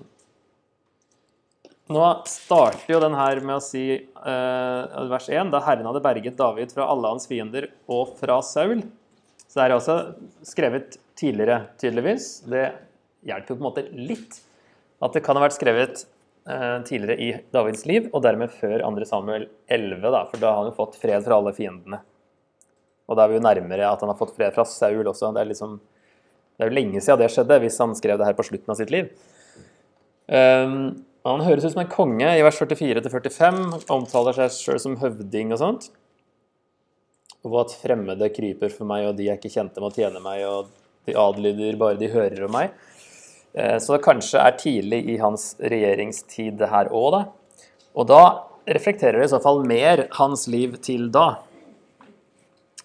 nå 1.93 2.05
starter 2.31 2.95
jo 2.95 3.01
den 3.03 3.17
her 3.19 3.43
med 3.45 3.59
å 3.59 3.63
si 3.63 3.85
uh, 4.01 5.09
vers 5.11 5.27
1 5.29 5.53
da 5.53 5.61
Herren 5.67 5.85
hadde 5.91 6.03
berget 6.05 6.39
David 6.39 6.73
fra 6.73 6.89
alle 6.89 7.11
hans 7.13 7.29
fiender 7.29 7.69
og 7.85 8.15
fra 8.21 8.39
Saul. 8.47 8.81
Så 9.45 9.61
det 9.61 9.67
er 9.67 9.77
også 9.77 9.99
skrevet 10.49 10.97
tidligere, 11.21 11.67
tydeligvis. 11.81 12.31
Det 12.49 12.65
hjelper 13.29 13.53
jo 13.53 13.59
på 13.59 13.63
en 13.63 13.69
måte 13.69 13.87
litt 13.93 14.41
at 15.05 15.13
det 15.13 15.23
kan 15.27 15.37
ha 15.37 15.45
vært 15.45 15.59
skrevet 15.59 16.07
uh, 16.49 16.81
tidligere 16.89 17.21
i 17.21 17.31
Davids 17.53 17.85
liv, 17.89 18.09
og 18.17 18.25
dermed 18.25 18.53
før 18.57 18.81
2. 18.81 19.05
Samuel 19.11 19.47
11, 19.69 20.01
da, 20.09 20.25
for 20.31 20.41
da 20.41 20.51
har 20.55 20.63
han 20.63 20.73
jo 20.73 20.79
fått 20.79 20.97
fred 21.01 21.27
fra 21.27 21.37
alle 21.37 21.53
fiendene. 21.57 22.01
Og 23.05 23.19
da 23.19 23.27
er 23.27 23.35
vi 23.35 23.37
jo 23.37 23.45
nærmere 23.45 23.91
at 23.91 24.01
han 24.01 24.09
har 24.09 24.19
fått 24.19 24.33
fred 24.37 24.55
fra 24.57 24.65
Saul 24.69 25.05
også. 25.05 25.35
Det 25.37 25.43
er, 25.43 25.51
liksom, 25.53 25.77
det 26.55 26.65
er 26.65 26.71
jo 26.71 26.79
lenge 26.79 27.03
siden 27.03 27.21
det 27.21 27.33
skjedde, 27.35 27.61
hvis 27.65 27.81
han 27.83 27.97
skrev 27.99 28.21
det 28.21 28.29
her 28.29 28.39
på 28.39 28.47
slutten 28.47 28.73
av 28.73 28.79
sitt 28.79 28.93
liv. 28.95 29.11
Um, 30.31 31.05
han 31.27 31.43
høres 31.45 31.67
ut 31.67 31.75
som 31.75 31.83
en 31.83 31.91
konge 31.91 32.31
i 32.31 32.45
vers 32.45 32.61
44-45, 32.61 33.61
omtaler 33.93 34.37
seg 34.37 34.55
sjøl 34.55 34.81
som 34.83 34.99
høvding 35.03 35.53
og 35.57 35.61
sånt 35.61 35.91
og 37.45 37.61
at 37.61 37.77
fremmede 37.77 38.31
kryper 38.33 38.73
for 38.73 38.89
meg, 38.89 39.07
og 39.09 39.19
de 39.19 39.29
er 39.29 39.39
ikke 39.39 39.53
kjente 39.53 39.81
med 39.83 39.93
å 39.93 39.95
tjene 39.95 40.23
meg, 40.25 40.45
og 40.49 40.71
de 41.05 41.17
adlyder 41.21 41.79
bare 41.81 42.01
de 42.01 42.09
hører 42.13 42.47
om 42.47 42.55
meg. 42.57 42.73
Eh, 43.53 43.77
så 43.83 43.95
det 43.95 44.05
kanskje 44.07 44.41
er 44.41 44.57
tidlig 44.61 45.03
i 45.13 45.19
hans 45.21 45.53
regjeringstid 45.61 46.57
det 46.61 46.71
her 46.73 46.91
òg, 46.93 47.11
da. 47.15 47.23
Og 47.95 48.09
da 48.09 48.23
reflekterer 48.65 49.21
det 49.21 49.29
i 49.29 49.35
så 49.35 49.43
fall 49.45 49.61
mer 49.69 50.07
hans 50.17 50.47
liv 50.49 50.79
til 50.85 51.11
da. 51.13 51.27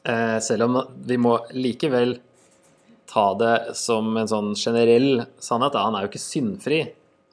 Eh, 0.04 0.38
selv 0.44 0.68
om 0.68 0.82
vi 1.08 1.18
må 1.20 1.38
likevel 1.56 2.18
ta 3.10 3.32
det 3.40 3.76
som 3.78 4.12
en 4.18 4.30
sånn 4.30 4.52
generell 4.58 5.24
sannhet. 5.42 5.78
Han 5.82 5.98
er 5.98 6.06
jo 6.06 6.12
ikke 6.12 6.22
syndfri. 6.22 6.84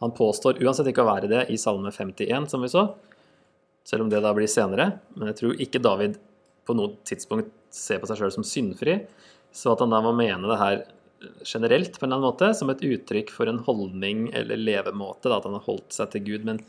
Han 0.01 0.15
påstår 0.17 0.61
uansett 0.65 0.89
ikke 0.91 1.05
å 1.05 1.11
være 1.11 1.31
det 1.31 1.43
i 1.53 1.59
Salme 1.61 1.93
51, 1.93 2.49
som 2.53 2.65
vi 2.65 2.73
så. 2.73 2.87
Selv 3.87 4.07
om 4.07 4.11
det 4.12 4.23
da 4.25 4.33
blir 4.37 4.51
senere. 4.51 4.91
Men 5.15 5.33
jeg 5.33 5.41
tror 5.41 5.62
ikke 5.62 5.85
David 5.85 6.19
på 6.67 6.75
noe 6.77 6.97
tidspunkt 7.07 7.53
ser 7.73 8.01
på 8.01 8.09
seg 8.09 8.21
sjøl 8.21 8.35
som 8.35 8.47
syndfri, 8.47 8.99
så 9.55 9.73
at 9.73 9.83
han 9.85 9.93
da 9.93 10.01
må 10.05 10.12
mene 10.17 10.49
det 10.49 10.61
her 10.61 10.83
generelt 11.47 11.97
på 11.97 12.05
en 12.05 12.11
eller 12.11 12.19
annen 12.19 12.29
måte, 12.29 12.51
som 12.57 12.71
et 12.73 12.83
uttrykk 12.85 13.31
for 13.33 13.49
en 13.51 13.62
holdning 13.67 14.27
eller 14.37 14.61
levemåte, 14.61 15.29
da, 15.29 15.39
at 15.39 15.47
han 15.49 15.57
har 15.57 15.65
holdt 15.69 15.97
seg 15.97 16.11
til 16.12 16.25
Gud. 16.27 16.47
Men 16.49 16.61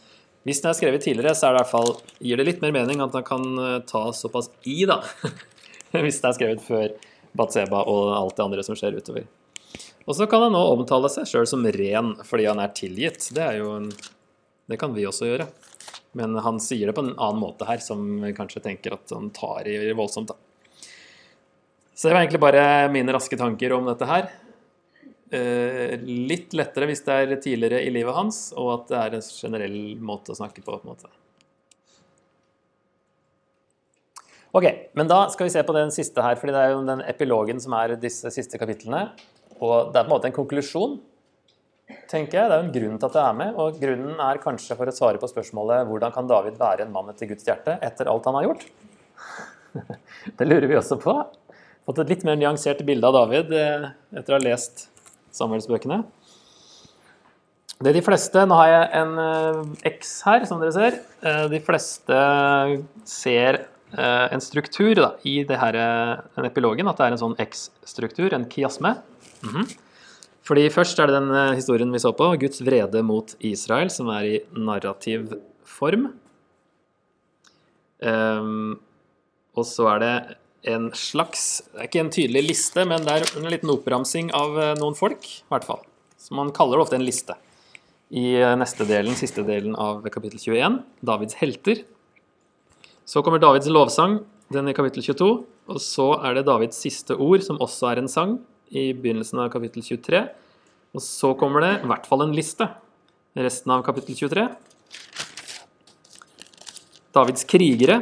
hvis 0.47 0.61
det 0.63 0.71
er 0.71 0.77
skrevet 0.77 1.03
tidligere, 1.03 1.35
så 1.35 1.51
det 1.55 1.65
fall, 1.71 1.95
gir 2.23 2.39
det 2.39 2.47
litt 2.47 2.63
mer 2.63 2.75
mening 2.75 3.03
at 3.03 3.15
han 3.17 3.25
kan 3.27 3.47
eh, 3.59 3.79
ta 3.89 4.07
såpass 4.15 4.51
i, 4.63 4.79
da. 4.87 5.01
hvis 5.91 6.21
det 6.23 6.29
er 6.29 6.37
skrevet 6.37 6.63
før 6.63 6.93
Batseba 7.37 7.83
og 7.85 8.13
alt 8.17 8.37
det 8.37 8.45
andre 8.45 8.65
som 8.65 8.77
skjer 8.77 8.97
utover. 8.97 9.27
Og 10.07 10.15
så 10.15 10.27
kan 10.29 10.45
han 10.45 10.55
nå 10.55 10.63
omtale 10.71 11.09
seg 11.11 11.27
sjøl 11.27 11.47
som 11.49 11.65
ren 11.75 12.13
fordi 12.27 12.47
han 12.47 12.61
er 12.63 12.75
tilgitt. 12.75 13.29
Det 13.35 13.43
er 13.43 13.63
en 13.63 13.91
Det 14.67 14.75
kan 14.79 14.91
vi 14.91 15.05
også 15.07 15.29
gjøre. 15.29 15.47
Men 16.17 16.35
han 16.43 16.57
sier 16.59 16.89
det 16.89 16.95
på 16.97 17.03
en 17.05 17.13
annen 17.15 17.39
måte 17.39 17.63
her, 17.67 17.79
som 17.79 18.19
kanskje 18.35 18.63
tenker 18.65 18.97
at 18.97 19.13
han 19.13 19.29
tar 19.31 19.67
i 19.67 19.93
voldsomt. 19.95 20.27
da. 20.27 20.35
Så 21.95 22.07
det 22.07 22.13
var 22.13 22.21
egentlig 22.25 22.41
bare 22.41 22.89
mine 22.91 23.13
raske 23.15 23.37
tanker 23.39 23.73
om 23.73 23.87
dette 23.87 24.05
her. 24.05 24.27
Eh, 25.31 25.95
litt 26.03 26.53
lettere 26.55 26.87
hvis 26.87 27.03
det 27.03 27.15
er 27.15 27.39
tidligere 27.43 27.79
i 27.83 27.89
livet 27.91 28.15
hans, 28.15 28.51
og 28.55 28.73
at 28.73 28.91
det 28.91 28.99
er 28.99 29.15
en 29.17 29.25
generell 29.27 29.79
måte 29.99 30.31
å 30.33 30.39
snakke 30.39 30.61
på. 30.61 30.71
på 30.71 30.83
en 30.83 30.91
måte. 30.93 31.09
Ok, 34.57 34.65
men 34.97 35.09
da 35.09 35.19
skal 35.29 35.45
vi 35.45 35.53
se 35.53 35.61
på 35.61 35.75
den 35.75 35.91
siste 35.93 36.23
her, 36.23 36.37
fordi 36.39 36.55
det 36.55 36.61
er 36.63 36.71
jo 36.73 36.85
den 36.87 37.03
epilogen 37.05 37.59
som 37.61 37.75
er 37.77 37.93
disse 38.01 38.31
siste 38.33 38.57
kapitlene. 38.57 39.03
Og 39.61 39.91
det 39.93 39.99
er 39.99 40.07
på 40.07 40.09
en 40.09 40.15
måte 40.15 40.31
en 40.31 40.35
konklusjon 40.35 40.97
tenker 42.09 42.39
jeg. 42.39 42.49
Det 42.49 42.55
er 42.55 42.61
jo 42.61 42.65
en 42.65 42.73
grunn 42.73 42.97
til 42.97 43.07
at 43.07 43.15
det 43.15 43.23
er 43.23 43.37
med, 43.37 43.59
og 43.61 43.77
grunnen 43.81 44.23
er 44.23 44.41
kanskje 44.43 44.77
for 44.79 44.89
å 44.89 44.95
svare 44.95 45.21
på 45.21 45.29
spørsmålet 45.29 45.87
hvordan 45.87 46.15
kan 46.15 46.29
David 46.29 46.57
være 46.59 46.87
en 46.87 46.93
mann 46.95 47.13
etter 47.13 47.29
Guds 47.29 47.45
hjerte 47.47 47.77
etter 47.85 48.09
alt 48.11 48.27
han 48.27 48.39
har 48.39 48.49
gjort? 48.49 48.65
Det 50.37 50.47
lurer 50.47 50.67
vi 50.67 50.79
også 50.79 50.97
på. 50.99 51.15
Fått 51.87 52.03
et 52.03 52.11
litt 52.15 52.25
mer 52.27 52.39
nyansert 52.39 52.81
bilde 52.87 53.07
av 53.07 53.15
David 53.15 53.53
eh, 53.55 53.89
etter 54.17 54.33
å 54.33 54.39
ha 54.39 54.43
lest 54.43 54.87
Samuelsbøkene. 55.37 56.01
Det 57.77 57.93
de 57.93 58.01
fleste, 58.01 58.41
Nå 58.49 58.57
har 58.57 58.73
jeg 58.73 58.85
en 59.03 59.17
eh, 59.21 59.63
X 59.93 60.13
her, 60.25 60.49
som 60.49 60.59
dere 60.59 60.73
ser. 60.75 61.01
Eh, 61.21 61.43
de 61.53 61.61
fleste 61.63 62.21
ser 63.07 63.61
en 63.95 64.41
struktur 64.43 64.95
da, 64.99 65.13
i 65.23 65.43
det 65.47 65.57
her, 65.61 65.77
den 66.35 66.47
epilogen, 66.49 66.89
at 66.91 66.97
det 66.99 67.05
er 67.05 67.13
en 67.15 67.21
sånn 67.21 67.35
X-struktur, 67.39 68.33
en 68.35 68.49
kiasme. 68.51 68.97
Mm 69.43 69.53
-hmm. 69.53 69.75
Fordi 70.47 70.69
Først 70.71 70.99
er 70.99 71.09
det 71.09 71.17
den 71.17 71.31
eh, 71.35 71.55
historien 71.57 71.91
vi 71.91 71.99
så 71.99 72.13
på, 72.15 72.29
Guds 72.39 72.61
vrede 72.63 73.03
mot 73.03 73.33
Israel, 73.43 73.91
som 73.91 74.09
er 74.13 74.27
i 74.29 74.37
narrativ 74.55 75.33
form. 75.67 76.13
Um, 77.99 78.77
og 79.57 79.65
så 79.65 79.87
er 79.95 79.99
det 80.03 80.11
en 80.69 80.91
slags 80.93 81.63
Det 81.71 81.79
er 81.79 81.87
ikke 81.87 82.01
en 82.03 82.11
tydelig 82.13 82.43
liste, 82.45 82.83
men 82.85 83.01
det 83.01 83.15
er 83.15 83.25
en 83.39 83.49
liten 83.49 83.71
oppramsing 83.73 84.29
av 84.37 84.57
eh, 84.61 84.73
noen 84.77 84.95
folk, 84.97 85.25
i 85.25 85.51
hvert 85.51 85.67
fall. 85.67 85.83
Så 86.21 86.35
man 86.37 86.53
kaller 86.55 86.77
det 86.77 86.85
ofte 86.85 86.99
en 86.99 87.07
liste. 87.07 87.35
I 88.11 88.37
eh, 88.39 88.55
neste 88.59 88.87
delen, 88.87 89.17
siste 89.19 89.43
delen 89.47 89.75
av 89.75 90.05
kapittel 90.13 90.39
21, 90.39 90.79
Davids 91.07 91.39
helter. 91.41 91.83
Så 93.07 93.21
kommer 93.23 93.39
Davids 93.39 93.69
lovsang, 93.71 94.17
den 94.51 94.67
i 94.67 94.73
kapittel 94.75 94.99
22. 95.05 95.27
Og 95.71 95.77
så 95.79 96.09
er 96.27 96.35
det 96.35 96.47
Davids 96.49 96.79
siste 96.83 97.15
ord, 97.15 97.39
som 97.45 97.59
også 97.63 97.93
er 97.93 98.01
en 98.01 98.09
sang, 98.11 98.33
i 98.67 98.89
begynnelsen 98.91 99.39
av 99.39 99.51
kapittel 99.53 99.85
23. 99.85 100.25
Og 100.91 101.03
så 101.03 101.31
kommer 101.39 101.63
det 101.63 101.69
i 101.77 101.87
hvert 101.87 102.09
fall 102.09 102.25
en 102.25 102.35
liste. 102.35 102.67
Resten 103.37 103.71
av 103.71 103.85
kapittel 103.87 104.17
23. 104.19 104.43
Davids 107.15 107.47
krigere. 107.47 108.01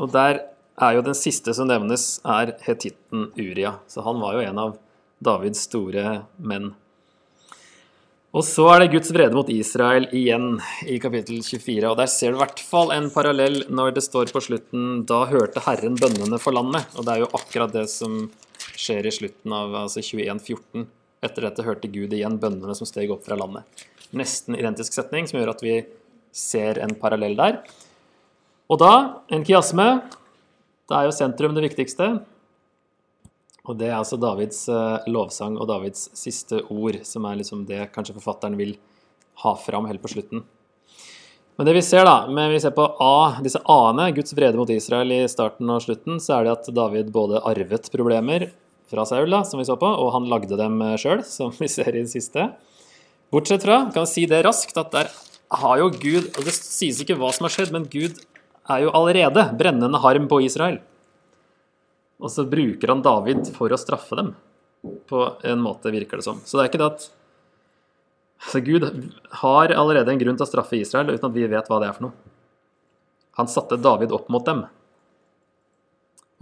Og 0.00 0.08
der 0.16 0.46
er 0.80 0.96
jo 0.96 1.04
den 1.04 1.18
siste 1.18 1.52
som 1.52 1.68
nevnes, 1.68 2.22
er 2.24 2.54
hetitten 2.64 3.28
Uria. 3.36 3.76
Så 3.84 4.00
han 4.06 4.16
var 4.22 4.38
jo 4.38 4.46
en 4.48 4.62
av 4.64 4.78
Davids 5.20 5.66
store 5.68 6.22
menn. 6.40 6.72
Og 8.32 8.44
så 8.48 8.64
er 8.72 8.80
det 8.80 8.94
Guds 8.94 9.10
vrede 9.12 9.36
mot 9.36 9.48
Israel 9.52 10.06
igjen 10.16 10.54
i 10.88 10.94
kapittel 11.02 11.42
24. 11.44 11.90
Og 11.90 11.98
der 11.98 12.08
ser 12.08 12.32
du 12.32 12.38
i 12.38 12.40
hvert 12.40 12.62
fall 12.64 12.92
en 12.94 13.10
parallell 13.12 13.58
når 13.68 13.92
det 13.98 14.04
står 14.06 14.32
på 14.32 14.40
slutten 14.40 15.04
'Da 15.04 15.26
hørte 15.28 15.60
Herren 15.66 15.98
bønnene 16.00 16.38
for 16.40 16.56
landet'. 16.56 16.96
Og 16.96 17.04
det 17.04 17.12
er 17.12 17.20
jo 17.20 17.28
akkurat 17.36 17.74
det 17.76 17.90
som 17.92 18.30
skjer 18.72 19.04
i 19.04 19.12
slutten 19.12 19.52
av 19.52 19.76
altså 19.84 20.00
2114. 20.00 20.88
Etter 21.22 21.44
dette 21.44 21.66
hørte 21.66 21.92
Gud 21.92 22.16
igjen 22.16 22.40
bønnene 22.40 22.74
som 22.74 22.88
steg 22.88 23.12
opp 23.12 23.26
fra 23.26 23.36
landet. 23.36 23.68
Nesten 24.16 24.56
identisk 24.56 24.96
setning, 24.96 25.28
som 25.28 25.38
gjør 25.38 25.52
at 25.52 25.62
vi 25.62 25.84
ser 26.32 26.80
en 26.80 26.96
parallell 26.96 27.36
der. 27.36 27.60
Og 28.72 28.80
da, 28.80 29.20
en 29.28 29.44
kiasme. 29.44 30.08
Da 30.88 31.02
er 31.02 31.04
jo 31.04 31.12
sentrum 31.12 31.52
det 31.52 31.68
viktigste. 31.68 32.24
Og 33.68 33.78
det 33.78 33.92
er 33.92 33.98
altså 34.00 34.18
Davids 34.18 34.64
eh, 34.72 35.04
lovsang 35.12 35.54
og 35.60 35.68
Davids 35.70 36.08
siste 36.18 36.64
ord, 36.66 36.98
som 37.06 37.28
er 37.28 37.38
liksom 37.38 37.62
det 37.68 37.84
kanskje 37.94 38.16
forfatteren 38.16 38.58
vil 38.58 38.74
ha 39.44 39.54
fram 39.58 39.86
helt 39.86 40.02
på 40.02 40.10
slutten. 40.10 40.42
Men 41.56 41.68
det 41.68 41.76
vi 41.76 41.84
ser 41.84 42.06
da, 42.08 42.26
men 42.32 42.50
vi 42.50 42.58
ser 42.62 42.72
på 42.74 42.88
A, 43.04 43.38
disse 43.44 43.60
A-ene, 43.70 44.08
Guds 44.16 44.34
vrede 44.34 44.58
mot 44.58 44.70
Israel 44.72 45.12
i 45.14 45.20
starten 45.30 45.70
og 45.70 45.82
slutten, 45.84 46.18
så 46.22 46.38
er 46.38 46.48
det 46.48 46.54
at 46.56 46.70
David 46.74 47.12
både 47.14 47.42
arvet 47.46 47.86
problemer 47.92 48.48
fra 48.90 49.04
Saul, 49.06 49.30
da, 49.30 49.44
som 49.46 49.60
vi 49.60 49.68
så 49.68 49.76
på, 49.78 49.86
og 49.86 50.10
han 50.16 50.26
lagde 50.32 50.58
dem 50.58 50.80
sjøl, 50.98 51.22
som 51.36 51.54
vi 51.54 51.70
ser 51.70 51.92
i 51.92 52.02
det 52.02 52.10
siste. 52.10 52.48
Bortsett 53.32 53.62
fra, 53.64 53.84
kan 53.94 54.08
vi 54.08 54.10
si 54.10 54.26
det 54.28 54.42
raskt, 54.48 54.74
at 54.80 54.90
der 54.92 55.12
har 55.52 55.76
jo 55.76 55.90
Gud 55.92 56.30
Og 56.32 56.46
det 56.46 56.54
sies 56.56 57.02
ikke 57.02 57.18
hva 57.20 57.28
som 57.32 57.44
har 57.44 57.52
skjedd, 57.52 57.70
men 57.74 57.84
Gud 57.92 58.18
er 58.72 58.86
jo 58.86 58.92
allerede 58.96 59.44
brennende 59.58 60.00
harm 60.00 60.26
på 60.30 60.40
Israel. 60.46 60.80
Og 62.22 62.30
så 62.30 62.44
bruker 62.46 62.92
han 62.92 63.02
David 63.02 63.50
for 63.56 63.72
å 63.72 63.80
straffe 63.80 64.18
dem, 64.18 64.34
på 65.10 65.24
en 65.46 65.62
måte, 65.62 65.90
virker 65.94 66.20
det 66.20 66.26
som. 66.26 66.38
Så 66.46 66.58
det 66.58 66.64
er 66.64 66.70
ikke 66.70 66.82
det 66.82 66.92
at 66.92 67.08
så 68.42 68.58
Gud 68.62 68.84
har 69.42 69.70
allerede 69.70 70.10
en 70.10 70.18
grunn 70.18 70.38
til 70.38 70.46
å 70.46 70.50
straffe 70.50 70.78
Israel 70.78 71.12
uten 71.12 71.28
at 71.28 71.34
vi 71.34 71.46
vet 71.50 71.68
hva 71.70 71.78
det 71.82 71.90
er 71.90 71.98
for 71.98 72.08
noe. 72.08 72.30
Han 73.38 73.50
satte 73.50 73.78
David 73.80 74.14
opp 74.14 74.30
mot 74.34 74.44
dem 74.46 74.64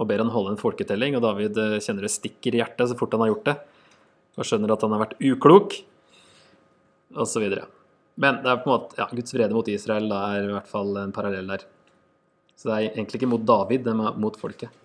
og 0.01 0.07
ber 0.09 0.23
han 0.23 0.31
holde 0.33 0.55
en 0.55 0.61
folketelling, 0.61 1.13
og 1.13 1.21
David 1.21 1.57
eh, 1.61 1.77
kjenner 1.83 2.07
det 2.07 2.09
stikker 2.15 2.55
i 2.55 2.61
hjertet 2.63 2.89
så 2.89 2.97
fort 2.97 3.13
han 3.13 3.21
har 3.21 3.35
gjort 3.35 3.51
det, 3.51 3.53
og 4.33 4.47
skjønner 4.49 4.73
at 4.73 4.85
han 4.85 4.95
har 4.95 5.03
vært 5.03 5.19
uklok, 5.21 5.75
osv. 7.21 7.45
Men 8.21 8.39
det 8.41 8.49
er 8.49 8.63
på 8.63 8.69
en 8.69 8.73
måte, 8.73 8.97
ja, 8.97 9.05
Guds 9.11 9.35
vrede 9.35 9.53
mot 9.53 9.69
Israel 9.69 10.09
er 10.17 10.47
i 10.47 10.55
hvert 10.55 10.71
fall 10.71 10.97
en 11.03 11.13
parallell 11.13 11.53
der. 11.53 11.67
Så 12.57 12.69
det 12.69 12.73
er 12.73 12.87
egentlig 12.95 13.21
ikke 13.21 13.29
mot 13.29 13.45
David, 13.45 13.85
det 13.85 13.93
er 13.93 14.17
mot 14.25 14.41
folket. 14.41 14.80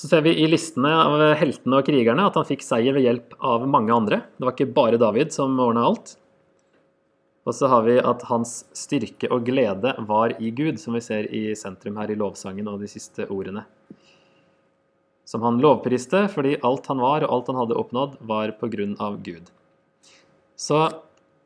Så 0.00 0.08
ser 0.08 0.22
vi 0.24 0.30
i 0.40 0.46
listene 0.48 0.88
av 0.96 1.20
heltene 1.36 1.76
og 1.76 1.84
krigerne 1.84 2.24
at 2.24 2.36
han 2.38 2.46
fikk 2.48 2.62
seier 2.64 2.94
ved 2.96 3.04
hjelp 3.04 3.34
av 3.44 3.66
mange 3.68 3.92
andre. 3.92 4.22
Det 4.38 4.46
var 4.46 4.54
ikke 4.54 4.72
bare 4.72 5.00
David 5.00 5.34
som 5.34 5.58
ordna 5.60 5.82
alt. 5.90 6.14
Og 7.44 7.52
så 7.58 7.68
har 7.68 7.84
vi 7.84 7.98
at 8.00 8.24
hans 8.30 8.62
styrke 8.72 9.28
og 9.28 9.44
glede 9.44 9.92
var 10.08 10.32
i 10.40 10.52
Gud, 10.56 10.78
som 10.80 10.96
vi 10.96 11.02
ser 11.04 11.28
i 11.28 11.50
sentrum 11.58 11.98
her 12.00 12.08
i 12.08 12.16
lovsangen 12.16 12.70
og 12.72 12.80
de 12.80 12.88
siste 12.88 13.26
ordene. 13.28 13.66
Som 15.28 15.44
han 15.44 15.60
lovpriste 15.60 16.24
fordi 16.32 16.56
alt 16.64 16.88
han 16.88 17.04
var 17.04 17.26
og 17.26 17.36
alt 17.36 17.52
han 17.52 17.60
hadde 17.60 17.78
oppnådd, 17.82 18.16
var 18.24 18.54
på 18.56 18.72
grunn 18.72 18.96
av 19.04 19.20
Gud. 19.20 19.52
Så 20.56 20.80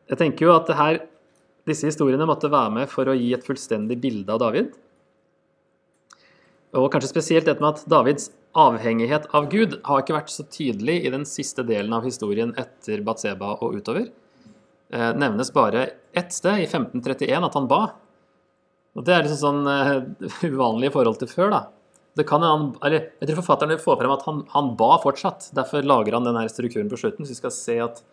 jeg 0.06 0.20
tenker 0.22 0.46
jo 0.46 0.54
at 0.54 0.70
her, 0.78 1.00
disse 1.66 1.90
historiene 1.90 2.30
måtte 2.30 2.54
være 2.54 2.70
med 2.78 2.94
for 2.94 3.10
å 3.10 3.18
gi 3.18 3.34
et 3.34 3.50
fullstendig 3.50 3.98
bilde 3.98 4.30
av 4.30 4.46
David. 4.46 4.70
Og 6.78 6.90
kanskje 6.94 7.10
spesielt 7.16 7.50
dette 7.50 7.62
med 7.62 7.74
at 7.74 7.86
Davids 7.90 8.30
avhengighet 8.54 9.26
av 9.34 9.48
Gud 9.50 9.78
har 9.84 10.02
ikke 10.02 10.16
vært 10.16 10.32
så 10.32 10.46
tydelig 10.46 11.00
i 11.04 11.12
den 11.12 11.26
siste 11.28 11.64
delen 11.66 11.92
av 11.96 12.06
historien 12.06 12.54
etter 12.60 13.02
Batseba 13.06 13.56
og 13.58 13.76
utover. 13.80 14.08
Eh, 14.94 15.10
nevnes 15.18 15.52
bare 15.52 15.88
ett 16.14 16.32
sted, 16.32 16.62
i 16.62 16.66
1531, 16.68 17.48
at 17.48 17.58
han 17.58 17.68
ba. 17.70 17.82
Og 18.94 19.04
Det 19.04 19.14
er 19.14 19.26
liksom 19.26 19.42
sånn 19.42 19.70
eh, 19.70 20.50
uvanlig 20.54 20.92
i 20.92 20.94
forhold 20.94 21.18
til 21.22 21.30
før. 21.30 21.50
da. 21.50 21.62
Det 22.14 22.26
kan 22.28 22.44
han, 22.46 22.68
eller 22.86 23.10
Jeg 23.18 23.28
tror 23.28 23.40
forfatteren 23.42 23.74
vil 23.74 23.82
få 23.82 23.96
frem 23.98 24.14
at 24.14 24.22
han, 24.28 24.44
han, 24.54 24.74
ba 24.78 25.00
fortsatt. 25.02 25.50
Derfor 25.56 25.82
lager 25.82 26.14
han 26.14 26.26
denne 26.28 26.46
strukturen 26.48 26.90
på 26.90 27.00
slutten. 27.00 27.26
Så 27.26 27.34
vi 27.34 27.40
skal 27.40 27.54
se 27.54 27.78
at 27.82 28.04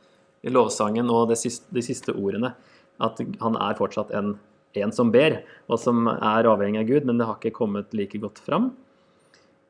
i 0.42 0.50
lovsangen 0.50 1.10
og 1.14 1.36
siste, 1.38 1.70
de 1.70 1.84
siste 1.86 2.16
ordene 2.18 2.56
at 3.02 3.22
han 3.42 3.58
er 3.62 3.78
fortsatt 3.78 4.10
en, 4.18 4.34
en 4.78 4.94
som 4.94 5.12
ber, 5.14 5.40
og 5.70 5.78
som 5.82 6.10
er 6.10 6.50
avhengig 6.50 6.82
av 6.82 6.90
Gud, 6.90 7.06
men 7.06 7.22
det 7.22 7.28
har 7.30 7.38
ikke 7.38 7.54
kommet 7.62 7.94
like 7.98 8.18
godt 8.22 8.42
fram. 8.42 8.72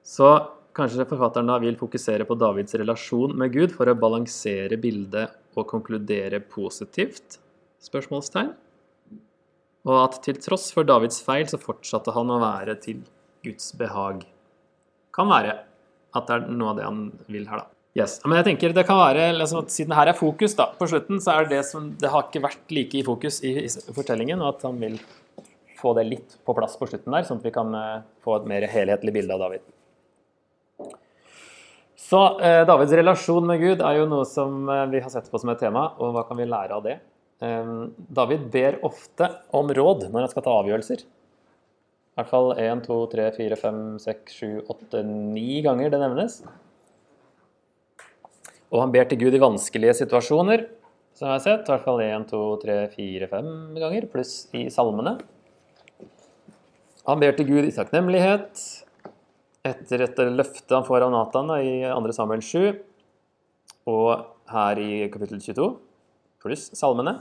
Så 0.03 0.31
Kanskje 0.77 1.03
forfatteren 1.03 1.49
da 1.51 1.57
vil 1.59 1.75
fokusere 1.79 2.23
på 2.27 2.37
Davids 2.39 2.75
relasjon 2.79 3.33
med 3.37 3.51
Gud 3.51 3.73
for 3.75 3.91
å 3.91 3.95
balansere 3.99 4.77
bildet 4.79 5.33
og 5.57 5.67
konkludere 5.67 6.39
positivt? 6.39 7.41
Spørsmålstegn. 7.83 8.53
Og 9.89 9.97
at 9.97 10.21
til 10.23 10.37
tross 10.39 10.69
for 10.71 10.87
Davids 10.87 11.19
feil, 11.25 11.47
så 11.49 11.59
fortsatte 11.59 12.13
han 12.15 12.31
å 12.31 12.39
være 12.39 12.77
til 12.83 13.01
Guds 13.43 13.73
behag. 13.75 14.23
Kan 15.15 15.31
være 15.31 15.57
at 16.15 16.27
det 16.27 16.37
er 16.37 16.47
noe 16.53 16.71
av 16.71 16.79
det 16.79 16.87
han 16.87 17.03
vil 17.31 17.49
her, 17.49 17.65
da. 17.65 17.67
Yes. 17.97 18.21
Men 18.23 18.37
jeg 18.39 18.47
tenker 18.47 18.71
det 18.75 18.85
kan 18.87 19.01
være, 19.01 19.25
liksom, 19.35 19.65
at 19.65 19.73
Siden 19.73 19.91
her 19.97 20.07
er 20.07 20.15
fokus 20.15 20.55
da, 20.55 20.69
på 20.77 20.87
slutten, 20.87 21.19
så 21.19 21.33
er 21.33 21.49
det 21.49 21.57
det 21.57 21.65
som 21.67 21.89
Det 21.99 22.07
har 22.13 22.29
ikke 22.29 22.43
vært 22.45 22.71
like 22.71 23.01
i 23.01 23.03
fokus 23.03 23.41
i, 23.43 23.51
i 23.65 23.91
fortellingen, 23.91 24.39
og 24.39 24.55
at 24.55 24.63
han 24.69 24.79
vil 24.79 24.95
få 25.81 25.91
det 25.97 26.07
litt 26.07 26.37
på 26.45 26.55
plass 26.55 26.77
på 26.79 26.87
slutten 26.87 27.11
der, 27.11 27.27
sånn 27.27 27.41
at 27.41 27.49
vi 27.49 27.51
kan 27.51 27.75
uh, 27.75 28.03
få 28.23 28.37
et 28.37 28.47
mer 28.47 28.67
helhetlig 28.71 29.15
bilde 29.17 29.35
av 29.35 29.43
David. 29.43 29.65
Så 32.01 32.19
eh, 32.41 32.63
Davids 32.67 32.93
relasjon 32.97 33.45
med 33.47 33.61
Gud 33.61 33.81
er 33.85 33.99
jo 33.99 34.09
noe 34.09 34.25
som 34.27 34.65
eh, 34.69 34.87
vi 34.91 35.01
har 35.03 35.11
sett 35.13 35.29
på 35.31 35.39
som 35.41 35.51
et 35.53 35.61
tema, 35.61 35.91
og 36.01 36.15
hva 36.15 36.25
kan 36.27 36.39
vi 36.39 36.47
lære 36.49 36.77
av 36.77 36.85
det? 36.85 36.97
Eh, 37.45 37.73
David 38.17 38.47
ber 38.53 38.79
ofte 38.87 39.29
om 39.57 39.69
råd 39.71 40.07
når 40.09 40.25
han 40.25 40.33
skal 40.33 40.45
ta 40.47 40.55
avgjørelser. 40.63 41.05
I 42.11 42.19
hvert 42.19 42.31
fall 42.33 42.49
1, 42.59 42.83
2, 42.89 42.97
3, 43.13 43.29
4, 43.37 43.59
5, 43.61 43.79
6, 44.03 44.35
7, 44.41 44.49
8, 44.73 45.03
9 45.37 45.61
ganger 45.63 45.93
det 45.93 46.01
nevnes. 46.01 46.41
Og 48.71 48.81
han 48.83 48.91
ber 48.91 49.07
til 49.07 49.21
Gud 49.21 49.35
i 49.35 49.43
vanskelige 49.43 49.95
situasjoner, 50.01 50.65
som 51.15 51.29
jeg 51.29 51.37
har 51.37 51.43
sett. 51.43 51.63
I 51.67 51.73
hvert 51.73 51.87
fall 51.87 52.03
1, 52.03 52.27
2, 52.31 52.43
3, 52.65 52.77
4, 52.97 53.31
5 53.31 53.53
ganger, 53.79 54.09
pluss 54.11 54.35
i 54.57 54.65
salmene. 54.73 55.19
Han 57.07 57.23
ber 57.23 57.35
til 57.37 57.47
Gud 57.47 57.67
i 57.67 57.73
takknemlighet 57.75 58.59
etter 59.67 60.05
et 60.05 60.21
løfte 60.33 60.73
han 60.73 60.85
får 60.87 61.05
av 61.05 61.13
Nathan 61.13 61.51
i 61.59 61.73
2. 61.85 62.13
Samuel 62.17 62.41
7, 62.45 62.79
og 63.91 64.25
her 64.51 64.81
i 64.81 64.91
kapittel 65.13 65.41
22, 65.41 65.67
pluss 66.41 66.69
salmene. 66.77 67.19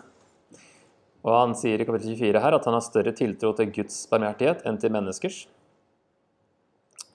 Og 1.21 1.35
han 1.37 1.57
sier 1.59 1.81
i 1.81 1.87
kapittel 1.89 2.15
24 2.17 2.41
her 2.41 2.57
at 2.57 2.67
han 2.69 2.77
har 2.77 2.85
større 2.85 3.13
tiltro 3.17 3.53
til 3.57 3.73
Guds 3.77 4.07
barmhjertighet 4.09 4.65
enn 4.69 4.79
til 4.81 4.93
menneskers. 4.95 5.43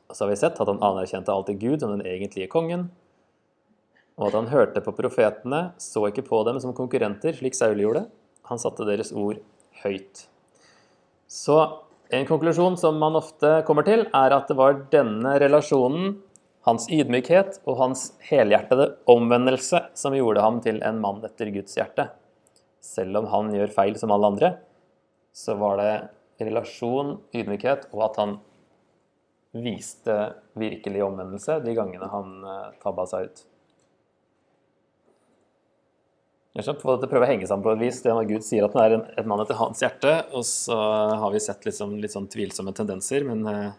Og 0.06 0.14
så 0.14 0.26
har 0.26 0.32
vi 0.32 0.38
sett 0.38 0.62
at 0.62 0.70
han 0.70 0.84
anerkjente 0.86 1.34
alltid 1.34 1.58
Gud 1.64 1.82
som 1.82 1.96
den 1.96 2.06
egentlige 2.06 2.52
kongen, 2.52 2.92
og 4.16 4.30
at 4.30 4.38
han 4.38 4.52
hørte 4.54 4.84
på 4.86 4.94
profetene, 4.96 5.74
så 5.82 6.06
ikke 6.08 6.24
på 6.30 6.38
dem 6.48 6.62
som 6.64 6.76
konkurrenter, 6.78 7.36
slik 7.36 7.58
Saul 7.58 7.82
gjorde. 7.82 8.06
Han 8.48 8.62
satte 8.62 8.86
deres 8.88 9.12
ord 9.12 9.42
høyt. 9.82 10.28
Så 11.28 11.58
en 12.10 12.26
konklusjon 12.26 12.78
som 12.78 12.98
man 13.02 13.18
ofte 13.18 13.62
kommer 13.68 13.86
til, 13.88 14.06
er 14.14 14.36
at 14.36 14.50
det 14.50 14.58
var 14.60 14.78
denne 14.94 15.36
relasjonen, 15.42 16.18
hans 16.66 16.88
ydmykhet 16.90 17.60
og 17.70 17.78
hans 17.78 18.08
helhjertede 18.26 18.96
omvendelse, 19.12 19.84
som 19.94 20.16
gjorde 20.18 20.42
ham 20.42 20.60
til 20.66 20.82
en 20.86 20.98
mann 21.02 21.22
etter 21.26 21.52
Guds 21.54 21.78
hjerte. 21.78 22.08
Selv 22.82 23.22
om 23.22 23.30
han 23.30 23.52
gjør 23.54 23.74
feil 23.74 23.98
som 24.02 24.14
alle 24.14 24.32
andre, 24.34 24.52
så 25.36 25.58
var 25.60 25.78
det 25.82 26.46
relasjon, 26.46 27.20
ydmykhet, 27.36 27.90
og 27.94 28.06
at 28.10 28.22
han 28.22 28.38
viste 29.56 30.16
virkelig 30.60 31.04
omvendelse 31.06 31.60
de 31.64 31.76
gangene 31.78 32.10
han 32.12 32.32
eh, 32.44 32.72
tabba 32.82 33.06
seg 33.10 33.30
ut. 33.30 33.44
Få 36.56 36.62
det 36.64 37.02
til 37.02 37.10
å 37.10 37.12
prøve 37.12 37.26
å 37.26 37.28
henge 37.28 37.48
sammen 37.50 37.66
på 37.66 37.74
et 37.74 37.82
vis. 37.82 37.98
Det 38.00 38.14
når 38.16 38.30
Gud 38.30 38.44
sier 38.48 38.64
at 38.64 38.76
han 38.78 38.86
er 38.86 38.94
en, 38.96 39.02
et 39.20 39.26
mann 39.28 39.42
etter 39.44 39.58
hans 39.60 39.82
hjerte, 39.84 40.12
og 40.32 40.46
så 40.48 40.78
har 41.20 41.34
vi 41.34 41.42
sett 41.44 41.66
liksom, 41.68 41.98
litt 42.00 42.14
sånn 42.14 42.30
tvilsomme 42.32 42.72
tendenser, 42.76 43.26
men 43.28 43.42
eh, 43.52 43.74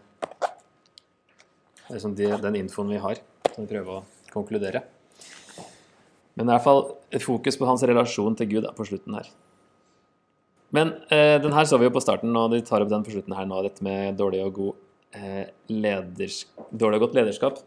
det 1.87 1.87
er 1.87 1.95
liksom 1.95 2.13
de, 2.19 2.27
den 2.43 2.59
infoen 2.59 2.91
vi 2.93 2.99
har, 3.01 3.17
som 3.49 3.63
vi 3.63 3.71
prøver 3.71 3.95
å 3.95 4.29
konkludere. 4.29 4.83
Men 6.37 6.45
i 6.45 6.53
hvert 6.53 6.65
fall 6.67 6.83
et 7.09 7.25
fokus 7.25 7.57
på 7.57 7.65
hans 7.65 7.81
relasjon 7.89 8.37
til 8.37 8.51
Gud 8.51 8.67
da, 8.67 8.75
på 8.77 8.85
slutten 8.85 9.17
her. 9.17 9.31
Men 10.77 10.93
eh, 11.09 11.39
den 11.41 11.55
her 11.57 11.65
så 11.65 11.79
vi 11.81 11.87
jo 11.89 11.95
på 11.95 12.03
starten, 12.03 12.35
og 12.37 12.53
de 12.53 12.61
tar 12.67 12.85
opp 12.85 12.91
den 12.93 13.07
på 13.07 13.15
slutten 13.15 13.33
her 13.39 13.49
nå, 13.49 13.63
dette 13.65 13.81
med 13.87 14.21
dårlig 14.21 14.43
og, 14.45 14.53
god, 14.59 14.85
eh, 15.17 15.49
dårlig 15.73 17.01
og 17.01 17.07
godt 17.07 17.17
lederskap 17.17 17.57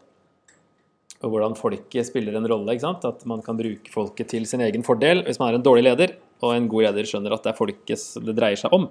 og 1.21 1.33
hvordan 1.33 1.57
folket 1.59 2.07
spiller 2.07 2.35
en 2.37 2.47
rolle. 2.49 2.73
ikke 2.73 2.85
sant? 2.87 3.03
At 3.05 3.25
man 3.29 3.43
kan 3.45 3.59
bruke 3.59 3.91
folket 3.93 4.31
til 4.33 4.47
sin 4.49 4.63
egen 4.65 4.85
fordel 4.85 5.25
hvis 5.27 5.39
man 5.41 5.51
er 5.51 5.59
en 5.59 5.65
dårlig 5.65 5.85
leder, 5.89 6.15
og 6.41 6.55
en 6.55 6.69
god 6.71 6.87
leder 6.87 7.09
skjønner 7.09 7.35
at 7.35 7.43
det 7.45 7.51
er 7.51 7.59
folket 7.59 8.07
det 8.25 8.37
dreier 8.37 8.59
seg 8.59 8.73
om. 8.73 8.89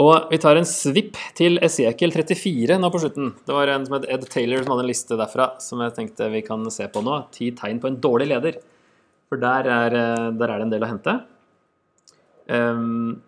Og 0.00 0.30
Vi 0.30 0.38
tar 0.38 0.58
en 0.58 0.66
svipp 0.66 1.16
til 1.38 1.58
Esekiel 1.62 2.12
34 2.14 2.78
nå 2.78 2.90
på 2.94 3.00
slutten. 3.02 3.32
Det 3.46 3.54
var 3.54 3.70
en 3.72 3.86
som 3.86 3.96
het 3.98 4.06
Ed 4.10 4.26
Taylor 4.30 4.62
som 4.62 4.74
hadde 4.74 4.84
en 4.86 4.90
liste 4.90 5.18
derfra 5.18 5.48
som 5.62 5.82
jeg 5.82 5.96
tenkte 5.96 6.30
vi 6.30 6.44
kan 6.46 6.66
se 6.70 6.86
på 6.90 7.02
nå. 7.02 7.24
Ti 7.34 7.50
tegn 7.58 7.82
på 7.82 7.90
en 7.90 7.98
dårlig 8.02 8.30
leder. 8.30 8.60
For 9.30 9.38
der 9.38 9.66
er, 9.70 9.96
der 10.34 10.50
er 10.50 10.58
det 10.58 10.66
en 10.66 10.74
del 10.74 10.86
å 10.86 10.90
hente. 10.90 11.16
Um, 12.50 13.18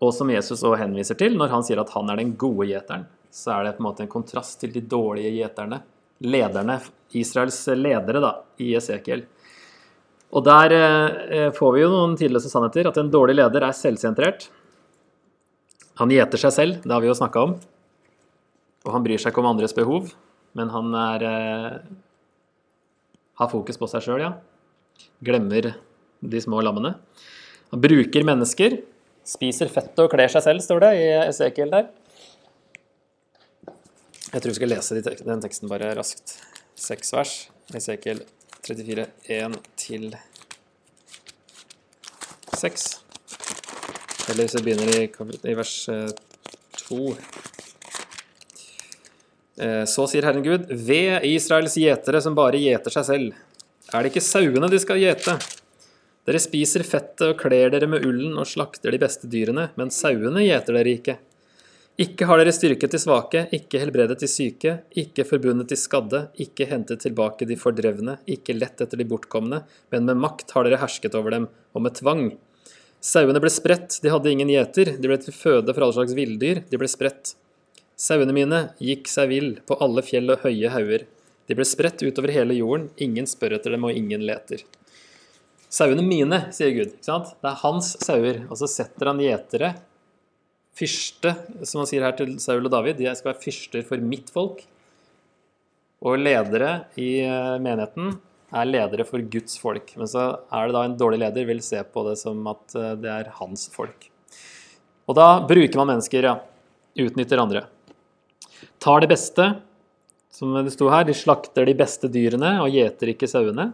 og 0.00 0.12
som 0.16 0.30
Jesus 0.32 0.62
også 0.62 0.78
henviser 0.80 1.18
til 1.20 1.36
når 1.36 1.52
han 1.52 1.64
sier 1.64 1.80
at 1.82 1.92
han 1.92 2.08
er 2.08 2.20
den 2.20 2.32
gode 2.40 2.68
gjeteren, 2.70 3.04
så 3.32 3.58
er 3.58 3.66
det 3.66 3.74
på 3.76 3.82
en 3.82 3.88
måte 3.90 4.04
en 4.06 4.12
kontrast 4.12 4.56
til 4.62 4.72
de 4.72 4.80
dårlige 4.80 5.34
gjeterne 5.36 5.82
lederne, 6.20 6.78
Israels 7.16 7.58
ledere, 7.74 8.22
da, 8.22 8.32
i 8.60 8.72
Esekiel. 8.78 9.24
Og 10.30 10.44
der 10.46 10.74
eh, 10.76 11.48
får 11.56 11.74
vi 11.74 11.82
jo 11.82 11.90
noen 11.90 12.16
tidløse 12.18 12.50
sannheter. 12.52 12.90
At 12.90 13.00
en 13.00 13.10
dårlig 13.10 13.38
leder 13.40 13.66
er 13.66 13.76
selvsentrert. 13.76 14.46
Han 16.00 16.12
gjeter 16.14 16.40
seg 16.40 16.54
selv, 16.54 16.84
det 16.84 16.94
har 16.94 17.02
vi 17.02 17.10
jo 17.10 17.16
snakka 17.18 17.42
om. 17.48 17.56
Og 18.86 18.94
han 18.94 19.04
bryr 19.04 19.20
seg 19.20 19.34
ikke 19.34 19.42
om 19.42 19.50
andres 19.50 19.74
behov, 19.76 20.12
men 20.56 20.70
han 20.72 20.94
er 20.96 21.26
eh, 21.28 21.74
har 23.40 23.50
fokus 23.52 23.80
på 23.80 23.88
seg 23.90 24.04
sjøl, 24.04 24.22
ja. 24.22 24.32
Glemmer 25.24 25.74
de 26.20 26.40
små 26.40 26.62
lammene. 26.64 26.94
Han 27.72 27.82
bruker 27.82 28.24
mennesker, 28.26 28.78
spiser 29.26 29.70
fett 29.72 29.98
og 30.02 30.10
kler 30.12 30.32
seg 30.32 30.44
selv, 30.44 30.64
står 30.64 30.84
det 30.84 30.90
i 31.00 31.06
Esekiel 31.26 31.72
der. 31.72 31.90
Jeg 34.30 34.42
tror 34.42 34.52
vi 34.52 34.58
skal 34.60 34.70
lese 34.70 35.00
den 35.02 35.40
teksten 35.42 35.70
bare 35.70 35.90
raskt. 35.98 36.36
Seks 36.78 37.10
vers. 37.16 37.34
Esekiel 37.74 38.22
34, 38.62 39.06
1 39.26 39.56
til 39.80 40.10
6. 42.60 42.84
Eller 44.30 44.44
hvis 44.44 44.54
vi 44.58 44.62
begynner 44.68 44.92
i, 45.00 45.06
i 45.50 45.54
vers 45.58 45.74
2. 46.84 46.98
Eh, 49.60 49.84
så 49.90 50.06
sier 50.08 50.28
Herren 50.28 50.44
Gud, 50.46 50.68
ved 50.70 51.26
Israels 51.26 51.74
gjetere 51.80 52.20
som 52.22 52.36
bare 52.38 52.60
gjeter 52.60 52.94
seg 52.94 53.08
selv. 53.08 53.40
Er 53.90 54.04
det 54.04 54.12
ikke 54.12 54.22
sauene 54.24 54.70
de 54.70 54.78
skal 54.80 55.00
gjete? 55.02 55.34
Dere 56.28 56.40
spiser 56.42 56.86
fettet 56.86 57.26
og 57.32 57.40
kler 57.40 57.72
dere 57.72 57.88
med 57.90 58.06
ullen 58.06 58.38
og 58.38 58.46
slakter 58.46 58.94
de 58.94 59.00
beste 59.02 59.26
dyrene, 59.30 59.70
men 59.74 59.90
sauene 59.90 60.44
gjeter 60.46 60.78
dere 60.78 60.94
ikke. 61.00 61.18
Ikke 61.98 62.24
har 62.28 62.38
dere 62.40 62.52
styrket 62.54 62.94
de 62.94 63.00
svake, 63.02 63.42
ikke 63.52 63.80
helbredet 63.82 64.20
de 64.22 64.28
syke, 64.30 64.76
ikke 64.96 65.26
forbundet 65.28 65.68
de 65.72 65.76
skadde, 65.76 66.22
ikke 66.40 66.68
hentet 66.70 67.02
tilbake 67.02 67.48
de 67.48 67.58
fordrevne, 67.60 68.18
ikke 68.30 68.56
lett 68.56 68.80
etter 68.80 69.00
de 69.00 69.08
bortkomne, 69.08 69.64
men 69.92 70.06
med 70.06 70.22
makt 70.22 70.54
har 70.54 70.64
dere 70.64 70.80
hersket 70.80 71.18
over 71.18 71.34
dem, 71.34 71.50
og 71.74 71.84
med 71.84 71.98
tvang. 71.98 72.24
Sauene 73.04 73.40
ble 73.42 73.52
spredt, 73.52 73.98
de 74.04 74.12
hadde 74.12 74.32
ingen 74.32 74.52
gjeter, 74.52 74.94
de 74.96 75.10
ble 75.10 75.18
til 75.20 75.36
føde 75.36 75.74
for 75.74 75.84
alle 75.84 75.98
slags 75.98 76.16
villdyr, 76.16 76.62
de 76.70 76.80
ble 76.80 76.88
spredt. 76.88 77.34
Sauene 78.00 78.32
mine 78.32 78.62
gikk 78.80 79.10
seg 79.12 79.28
vill 79.28 79.50
på 79.68 79.76
alle 79.84 80.04
fjell 80.06 80.32
og 80.32 80.46
høye 80.46 80.72
hauger. 80.72 81.04
De 81.50 81.56
ble 81.58 81.66
spredt 81.68 82.00
utover 82.06 82.32
hele 82.32 82.56
jorden, 82.56 82.88
ingen 82.96 83.28
spør 83.28 83.58
etter 83.58 83.74
dem, 83.74 83.84
og 83.84 83.96
ingen 83.96 84.24
leter. 84.24 84.64
Sauene 85.70 86.02
mine, 86.02 86.46
sier 86.54 86.72
Gud. 86.74 86.94
ikke 86.96 87.06
sant? 87.06 87.34
Det 87.42 87.50
er 87.50 87.60
hans 87.60 87.92
sauer. 88.02 88.40
Og 88.48 88.56
så 88.58 88.68
setter 88.70 89.12
han 89.12 89.20
gjetere, 89.22 89.74
fyrste, 90.76 91.34
som 91.66 91.82
han 91.82 91.88
sier 91.90 92.04
her 92.06 92.16
til 92.18 92.36
Saul 92.42 92.64
og 92.64 92.72
David, 92.72 93.00
de 93.00 93.10
skal 93.16 93.32
være 93.32 93.42
fyrster 93.42 93.86
for 93.86 94.02
mitt 94.02 94.30
folk. 94.32 94.62
Og 96.00 96.20
ledere 96.20 96.86
i 97.00 97.20
eh, 97.26 97.56
menigheten 97.60 98.14
er 98.50 98.70
ledere 98.70 99.04
for 99.08 99.22
Guds 99.32 99.58
folk. 99.60 99.92
Men 100.00 100.08
så 100.10 100.30
er 100.48 100.68
det 100.68 100.76
da 100.76 100.84
en 100.86 100.96
dårlig 101.00 101.20
leder 101.24 101.50
vil 101.50 101.60
se 101.64 101.82
på 101.84 102.06
det 102.08 102.16
som 102.22 102.40
at 102.50 102.78
eh, 102.78 102.94
det 103.02 103.12
er 103.12 103.34
hans 103.40 103.66
folk. 103.74 104.08
Og 105.10 105.18
da 105.18 105.28
bruker 105.44 105.82
man 105.82 105.94
mennesker, 105.96 106.30
ja. 106.30 106.38
Utnytter 107.00 107.38
andre 107.38 107.66
tar 108.80 109.00
det 109.00 109.10
beste, 109.12 109.46
som 110.32 110.54
det 110.64 110.72
sto 110.74 110.88
her, 110.92 111.04
de 111.04 111.16
slakter 111.16 111.68
de 111.68 111.76
beste 111.76 112.08
dyrene 112.12 112.56
og 112.62 112.72
gjeter 112.72 113.12
ikke 113.12 113.28
sauene. 113.30 113.70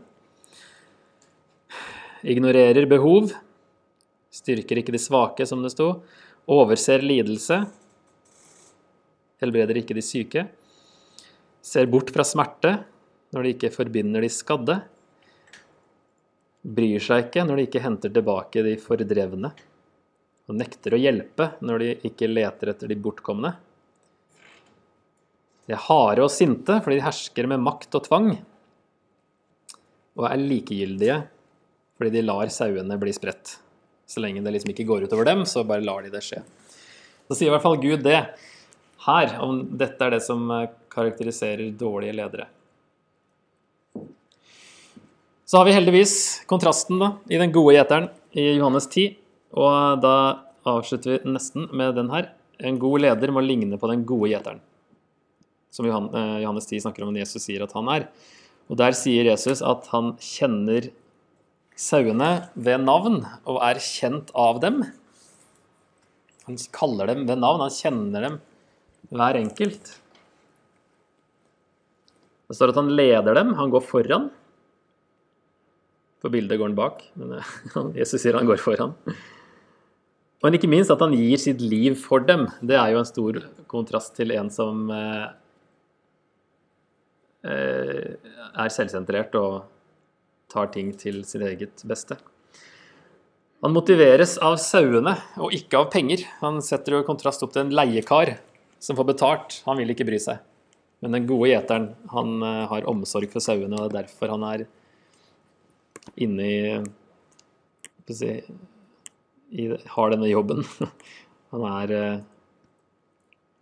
Ignorerer 2.27 2.89
behov, 2.91 3.31
styrker 4.35 4.81
ikke 4.81 4.95
de 4.95 5.01
svake, 5.01 5.47
som 5.47 5.63
det 5.63 5.73
sto. 5.75 5.93
Overser 6.47 7.03
lidelse, 7.03 7.65
helbreder 9.43 9.81
ikke 9.81 9.97
de 9.97 10.05
syke. 10.05 10.45
Ser 11.59 11.89
bort 11.91 12.13
fra 12.15 12.23
smerte 12.27 12.77
når 13.35 13.43
de 13.43 13.55
ikke 13.57 13.73
forbinder 13.75 14.23
de 14.23 14.31
skadde. 14.31 14.77
Bryr 16.63 17.03
seg 17.03 17.27
ikke 17.27 17.45
når 17.49 17.59
de 17.59 17.67
ikke 17.67 17.83
henter 17.83 18.15
tilbake 18.15 18.63
de 18.63 18.77
fordrevne. 18.79 19.51
Og 20.47 20.55
nekter 20.55 20.95
å 20.95 21.03
hjelpe 21.03 21.51
når 21.67 21.83
de 21.83 21.93
ikke 22.13 22.31
leter 22.31 22.71
etter 22.71 22.95
de 22.95 23.01
bortkomne. 23.03 23.57
De 25.67 25.75
er 25.75 25.83
harde 25.89 26.23
og 26.23 26.31
sinte 26.31 26.79
fordi 26.79 27.01
de 27.01 27.07
hersker 27.09 27.51
med 27.51 27.65
makt 27.67 27.99
og 27.99 28.07
tvang, 28.07 28.29
og 30.17 30.29
er 30.31 30.39
likegyldige 30.39 31.23
fordi 31.97 32.13
de 32.15 32.23
lar 32.23 32.51
sauene 32.53 32.99
bli 33.01 33.13
spredt. 33.17 33.57
Så 34.07 34.23
lenge 34.23 34.43
det 34.45 34.53
liksom 34.55 34.73
ikke 34.73 34.87
går 34.87 35.07
utover 35.07 35.27
dem, 35.29 35.45
så 35.49 35.65
bare 35.67 35.85
lar 35.85 36.05
de 36.05 36.13
det 36.13 36.23
skje. 36.25 36.43
Så 37.27 37.39
sier 37.39 37.51
i 37.51 37.55
hvert 37.55 37.65
fall 37.65 37.81
Gud 37.83 38.05
det 38.07 38.21
her, 39.07 39.33
om 39.43 39.65
dette 39.79 40.03
er 40.03 40.15
det 40.15 40.23
som 40.25 40.47
eh, 40.55 40.69
karakteriserer 40.93 41.75
dårlige 41.79 42.15
ledere. 42.17 42.47
Så 45.47 45.59
har 45.59 45.67
vi 45.67 45.75
heldigvis 45.77 46.15
kontrasten 46.51 46.99
da, 47.03 47.13
i 47.31 47.39
den 47.39 47.53
gode 47.55 47.77
gjeteren 47.77 48.09
i 48.35 48.49
Johannes 48.57 48.89
10. 48.91 49.13
Og 49.59 50.01
da 50.03 50.15
avslutter 50.67 51.17
vi 51.21 51.35
nesten 51.37 51.69
med 51.71 51.95
den 51.99 52.11
her. 52.11 52.33
En 52.59 52.81
god 52.83 53.05
leder 53.05 53.35
må 53.35 53.43
ligne 53.45 53.79
på 53.79 53.91
den 53.91 54.03
gode 54.09 54.33
gjeteren 54.33 54.63
som 55.77 55.87
eh, 55.87 56.39
Johannes 56.43 56.67
10 56.67 56.81
snakker 56.87 57.05
om 57.05 57.13
når 57.13 57.25
Jesus 57.25 57.47
sier 57.47 57.65
at 57.65 57.75
han 57.77 57.91
er. 57.93 58.09
Og 58.71 58.79
Der 58.81 58.97
sier 58.99 59.29
Jesus 59.29 59.63
at 59.63 59.87
han 59.93 60.15
kjenner 60.23 60.91
sauene 61.77 62.31
ved 62.55 62.83
navn 62.85 63.21
og 63.45 63.61
er 63.65 63.81
kjent 63.83 64.33
av 64.37 64.61
dem. 64.63 64.81
Han 66.47 66.59
kaller 66.75 67.13
dem 67.13 67.25
ved 67.29 67.43
navn, 67.43 67.63
han 67.65 67.75
kjenner 67.75 68.27
dem 68.27 68.41
hver 69.13 69.39
enkelt. 69.39 69.93
Det 72.47 72.57
står 72.57 72.73
at 72.73 72.81
han 72.81 72.93
leder 72.95 73.37
dem, 73.37 73.55
han 73.59 73.73
går 73.75 73.85
foran. 73.85 74.29
På 76.23 76.31
bildet 76.33 76.59
går 76.59 76.71
han 76.71 76.79
bak, 76.79 77.03
men 77.19 77.39
eh, 77.39 77.57
Jesus 78.01 78.23
sier 78.23 78.39
han 78.39 78.49
går 78.49 78.63
foran. 78.63 78.95
Og 80.45 80.55
ikke 80.55 80.71
minst 80.71 80.93
at 80.93 81.03
han 81.03 81.15
gir 81.17 81.41
sitt 81.43 81.61
liv 81.61 81.97
for 81.99 82.23
dem. 82.23 82.47
Det 82.63 82.77
er 82.79 82.93
jo 82.93 83.01
en 83.03 83.09
stor 83.09 83.41
kontrast 83.71 84.15
til 84.19 84.33
en 84.37 84.51
som 84.53 84.87
eh, 84.95 85.27
Eh, 87.47 88.17
er 88.59 88.73
selvsentrert 88.75 89.35
og 89.39 89.67
tar 90.53 90.73
ting 90.75 90.93
til 90.99 91.23
sitt 91.27 91.45
eget 91.45 91.85
beste. 91.89 92.19
Han 93.65 93.73
motiveres 93.75 94.37
av 94.45 94.59
sauene 94.61 95.17
og 95.41 95.55
ikke 95.57 95.81
av 95.81 95.89
penger. 95.93 96.27
Han 96.43 96.61
setter 96.65 96.99
jo 96.99 97.07
kontrast 97.09 97.43
opp 97.43 97.55
til 97.55 97.65
en 97.65 97.73
leiekar 97.75 98.37
som 98.83 98.99
får 98.99 99.09
betalt. 99.09 99.61
Han 99.67 99.81
vil 99.81 99.95
ikke 99.95 100.07
bry 100.09 100.21
seg. 100.23 100.43
Men 101.05 101.17
den 101.17 101.27
gode 101.29 101.51
gjeteren 101.51 101.91
han 102.13 102.37
eh, 102.45 102.63
har 102.71 102.89
omsorg 102.89 103.33
for 103.33 103.45
sauene, 103.45 103.77
og 103.77 103.91
det 103.93 104.01
er 104.01 104.07
derfor 104.07 104.33
han 104.33 104.45
er 104.49 104.65
inne 106.23 106.47
i, 106.47 106.61
si, 108.15 108.31
i 109.51 109.69
Har 109.93 110.13
denne 110.15 110.31
jobben. 110.31 110.63
Han 111.55 111.63
er 111.63 111.93
eh, 111.95 112.23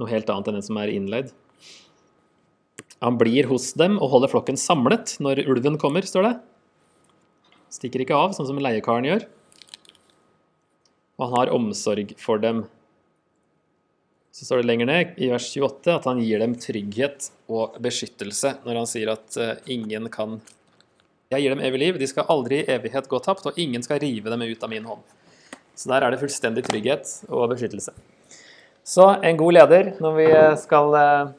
noe 0.00 0.08
helt 0.08 0.30
annet 0.32 0.48
enn 0.48 0.56
den 0.56 0.64
som 0.64 0.78
er 0.80 0.90
innleid. 0.90 1.28
Han 3.04 3.18
blir 3.20 3.46
hos 3.50 3.74
dem 3.76 3.98
og 4.00 4.08
holder 4.14 4.32
flokken 4.32 4.56
samlet 4.58 5.18
når 5.22 5.42
ulven 5.44 5.76
kommer, 5.80 6.06
står 6.08 6.26
det. 6.26 6.32
Stikker 7.74 8.04
ikke 8.04 8.14
av, 8.14 8.34
sånn 8.36 8.46
som 8.46 8.60
leiekaren 8.62 9.06
gjør. 9.08 9.26
Og 11.18 11.26
han 11.26 11.36
har 11.40 11.52
omsorg 11.54 12.12
for 12.22 12.42
dem. 12.42 12.64
Så 14.34 14.46
står 14.46 14.62
det 14.62 14.68
lenger 14.68 14.90
ned 14.90 15.18
i 15.22 15.30
vers 15.30 15.46
28 15.50 15.94
at 15.94 16.06
han 16.10 16.20
gir 16.22 16.42
dem 16.42 16.56
trygghet 16.58 17.30
og 17.50 17.76
beskyttelse 17.82 18.56
når 18.64 18.80
han 18.80 18.88
sier 18.90 19.12
at 19.12 19.38
uh, 19.38 19.52
ingen 19.70 20.10
kan 20.10 20.40
Jeg 21.30 21.42
gir 21.42 21.54
dem 21.54 21.62
evig 21.66 21.80
liv, 21.80 21.98
de 21.98 22.06
skal 22.06 22.28
aldri 22.30 22.60
i 22.60 22.66
evighet 22.70 23.08
gå 23.10 23.18
tapt, 23.22 23.46
og 23.48 23.56
ingen 23.58 23.82
skal 23.82 23.98
rive 24.02 24.30
dem 24.30 24.42
ut 24.44 24.62
av 24.62 24.70
min 24.70 24.84
hånd. 24.86 25.00
Så 25.74 25.88
der 25.90 26.04
er 26.04 26.14
det 26.14 26.20
fullstendig 26.20 26.62
trygghet 26.66 27.10
og 27.26 27.48
beskyttelse. 27.50 27.94
Så 28.86 29.08
en 29.24 29.38
god 29.40 29.56
leder 29.56 29.94
når 30.04 30.18
vi 30.18 30.28
skal 30.62 30.94
uh, 30.94 31.32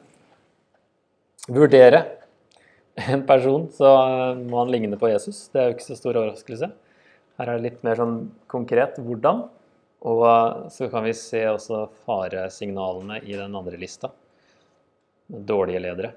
vurdere 1.48 2.02
en 2.96 3.26
person, 3.28 3.68
så 3.72 3.90
må 4.40 4.62
han 4.62 4.72
ligne 4.72 4.98
på 5.00 5.10
Jesus. 5.10 5.46
Det 5.52 5.60
er 5.60 5.68
jo 5.68 5.76
ikke 5.76 5.88
så 5.90 5.98
stor 5.98 6.16
overraskelse. 6.16 6.70
Her 7.36 7.50
er 7.52 7.58
det 7.58 7.66
litt 7.66 7.84
mer 7.84 7.98
sånn 8.00 8.16
konkret 8.48 8.96
hvordan. 9.02 9.44
Og 10.06 10.70
så 10.72 10.88
kan 10.92 11.04
vi 11.04 11.12
se 11.16 11.42
også 11.50 11.86
faresignalene 12.06 13.20
i 13.24 13.36
den 13.36 13.54
andre 13.58 13.78
lista. 13.80 14.12
Dårlige 15.26 15.82
ledere. 15.82 16.12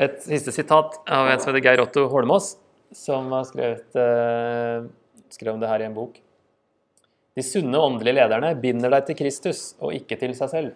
Et 0.00 0.18
siste 0.24 0.54
sitat 0.54 0.98
av 1.06 1.30
en 1.30 1.40
som 1.40 1.52
heter 1.52 1.62
Geir 1.62 1.82
Otto 1.82 2.06
Holmås, 2.10 2.54
som 2.94 3.30
har 3.34 3.44
skrevet, 3.46 3.94
eh, 3.98 4.86
skrevet 5.30 5.60
det 5.60 5.70
her 5.70 5.82
i 5.82 5.86
en 5.86 5.94
bok. 5.94 6.18
De 7.34 7.42
sunne 7.42 7.78
åndelige 7.78 8.18
lederne 8.18 8.54
binder 8.60 8.90
deg 8.90 9.06
til 9.06 9.18
Kristus 9.18 9.74
og 9.80 9.94
ikke 9.94 10.18
til 10.18 10.34
seg 10.34 10.50
selv. 10.50 10.74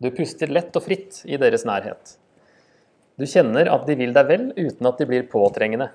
Du 0.00 0.10
puster 0.12 0.52
lett 0.52 0.76
og 0.76 0.84
fritt 0.84 1.22
i 1.24 1.36
deres 1.40 1.64
nærhet. 1.64 2.16
Du 3.16 3.24
kjenner 3.24 3.70
at 3.72 3.86
de 3.88 3.94
vil 3.96 4.12
deg 4.12 4.26
vel 4.28 4.50
uten 4.56 4.88
at 4.90 4.98
de 5.00 5.06
blir 5.08 5.28
påtrengende. 5.32 5.88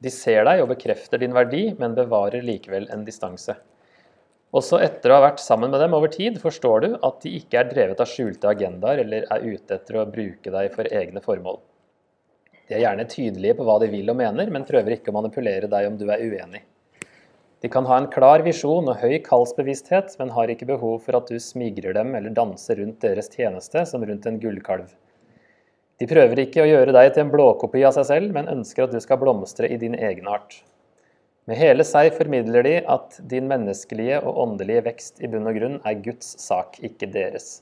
De 0.00 0.12
ser 0.14 0.46
deg 0.48 0.62
og 0.62 0.70
bekrefter 0.70 1.20
din 1.20 1.34
verdi, 1.36 1.74
men 1.76 1.96
bevarer 1.96 2.44
likevel 2.44 2.86
en 2.94 3.02
distanse. 3.04 3.56
Også 4.56 4.78
etter 4.80 5.12
å 5.12 5.18
ha 5.18 5.24
vært 5.26 5.42
sammen 5.44 5.68
med 5.74 5.82
dem 5.82 5.92
over 5.98 6.08
tid, 6.08 6.38
forstår 6.40 6.84
du 6.84 6.88
at 7.04 7.18
de 7.20 7.34
ikke 7.36 7.58
er 7.60 7.68
drevet 7.68 8.00
av 8.00 8.08
skjulte 8.08 8.48
agendaer 8.48 9.02
eller 9.02 9.26
er 9.28 9.44
ute 9.44 9.76
etter 9.76 9.98
å 10.00 10.06
bruke 10.08 10.52
deg 10.54 10.70
for 10.72 10.88
egne 10.88 11.20
formål. 11.20 11.58
De 12.68 12.76
er 12.78 12.84
gjerne 12.86 13.04
tydelige 13.12 13.58
på 13.58 13.66
hva 13.68 13.76
de 13.82 13.90
vil 13.92 14.08
og 14.08 14.16
mener, 14.16 14.48
men 14.52 14.64
prøver 14.68 14.96
ikke 14.96 15.12
å 15.12 15.18
manipulere 15.18 15.68
deg 15.68 15.88
om 15.90 15.98
du 16.00 16.06
er 16.08 16.24
uenig. 16.24 16.62
De 17.60 17.68
kan 17.72 17.84
ha 17.90 17.98
en 17.98 18.08
klar 18.12 18.40
visjon 18.46 18.88
og 18.88 19.02
høy 19.02 19.18
kallsbevissthet, 19.26 20.14
men 20.20 20.32
har 20.32 20.48
ikke 20.52 20.68
behov 20.68 21.02
for 21.04 21.18
at 21.18 21.28
du 21.28 21.36
smigrer 21.42 21.96
dem 21.96 22.14
eller 22.16 22.32
danser 22.32 22.80
rundt 22.80 23.02
deres 23.04 23.28
tjeneste 23.34 23.84
som 23.90 24.04
rundt 24.06 24.28
en 24.30 24.40
gullkalv. 24.40 24.88
De 25.98 26.06
prøver 26.06 26.44
ikke 26.44 26.62
å 26.62 26.68
gjøre 26.68 26.94
deg 26.94 27.10
til 27.12 27.24
en 27.24 27.30
blåkopi 27.32 27.82
av 27.86 27.94
seg 27.96 28.06
selv, 28.06 28.34
men 28.34 28.50
ønsker 28.52 28.86
at 28.86 28.94
du 28.94 29.00
skal 29.02 29.18
blomstre 29.18 29.66
i 29.66 29.78
din 29.80 29.96
egenart. 29.98 30.60
Med 31.48 31.58
hele 31.58 31.82
seg 31.86 32.12
formidler 32.14 32.66
de 32.66 32.74
at 32.92 33.16
din 33.30 33.48
menneskelige 33.50 34.20
og 34.20 34.38
åndelige 34.44 34.84
vekst 34.90 35.22
i 35.24 35.30
bunn 35.32 35.48
og 35.48 35.58
grunn 35.58 35.78
er 35.88 35.98
Guds 36.04 36.34
sak, 36.44 36.76
ikke 36.84 37.08
deres. 37.10 37.56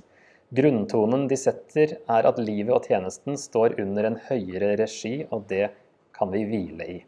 Grunntonen 0.57 1.25
de 1.31 1.39
setter, 1.39 1.97
er 2.11 2.29
at 2.29 2.41
livet 2.43 2.75
og 2.75 2.85
tjenesten 2.91 3.39
står 3.41 3.79
under 3.83 4.11
en 4.11 4.19
høyere 4.29 4.75
regi, 4.83 5.21
og 5.31 5.47
det 5.51 5.71
kan 6.17 6.35
vi 6.35 6.45
hvile 6.51 6.91
i. 6.97 6.99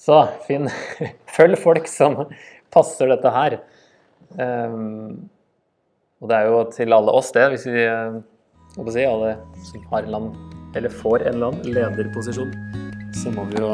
Så 0.00 0.24
finn, 0.48 0.66
følg 1.36 1.60
folk 1.60 1.86
som 1.88 2.24
passer 2.74 3.12
dette 3.12 3.32
her. 3.36 3.60
Um, 4.34 5.30
og 6.24 6.30
det 6.32 6.40
er 6.40 6.50
jo 6.50 6.60
til 6.72 6.96
alle 6.96 7.14
oss, 7.14 7.30
det, 7.36 7.46
hvis 7.52 7.68
vi 7.68 7.84
uh, 8.78 8.90
si, 8.90 9.06
alle 9.06 9.36
som 9.62 9.86
har 9.92 10.02
en 10.02 10.18
eller 10.18 10.34
eller 10.74 10.90
får 10.90 11.22
en 11.28 11.42
annen 11.42 11.74
lederposisjon, 11.76 12.50
så 13.14 13.30
må 13.30 13.46
vi 13.52 13.62
jo 13.62 13.70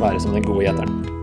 være 0.00 0.20
som 0.20 0.32
den 0.32 0.46
gode 0.46 0.64
gjeteren. 0.64 1.17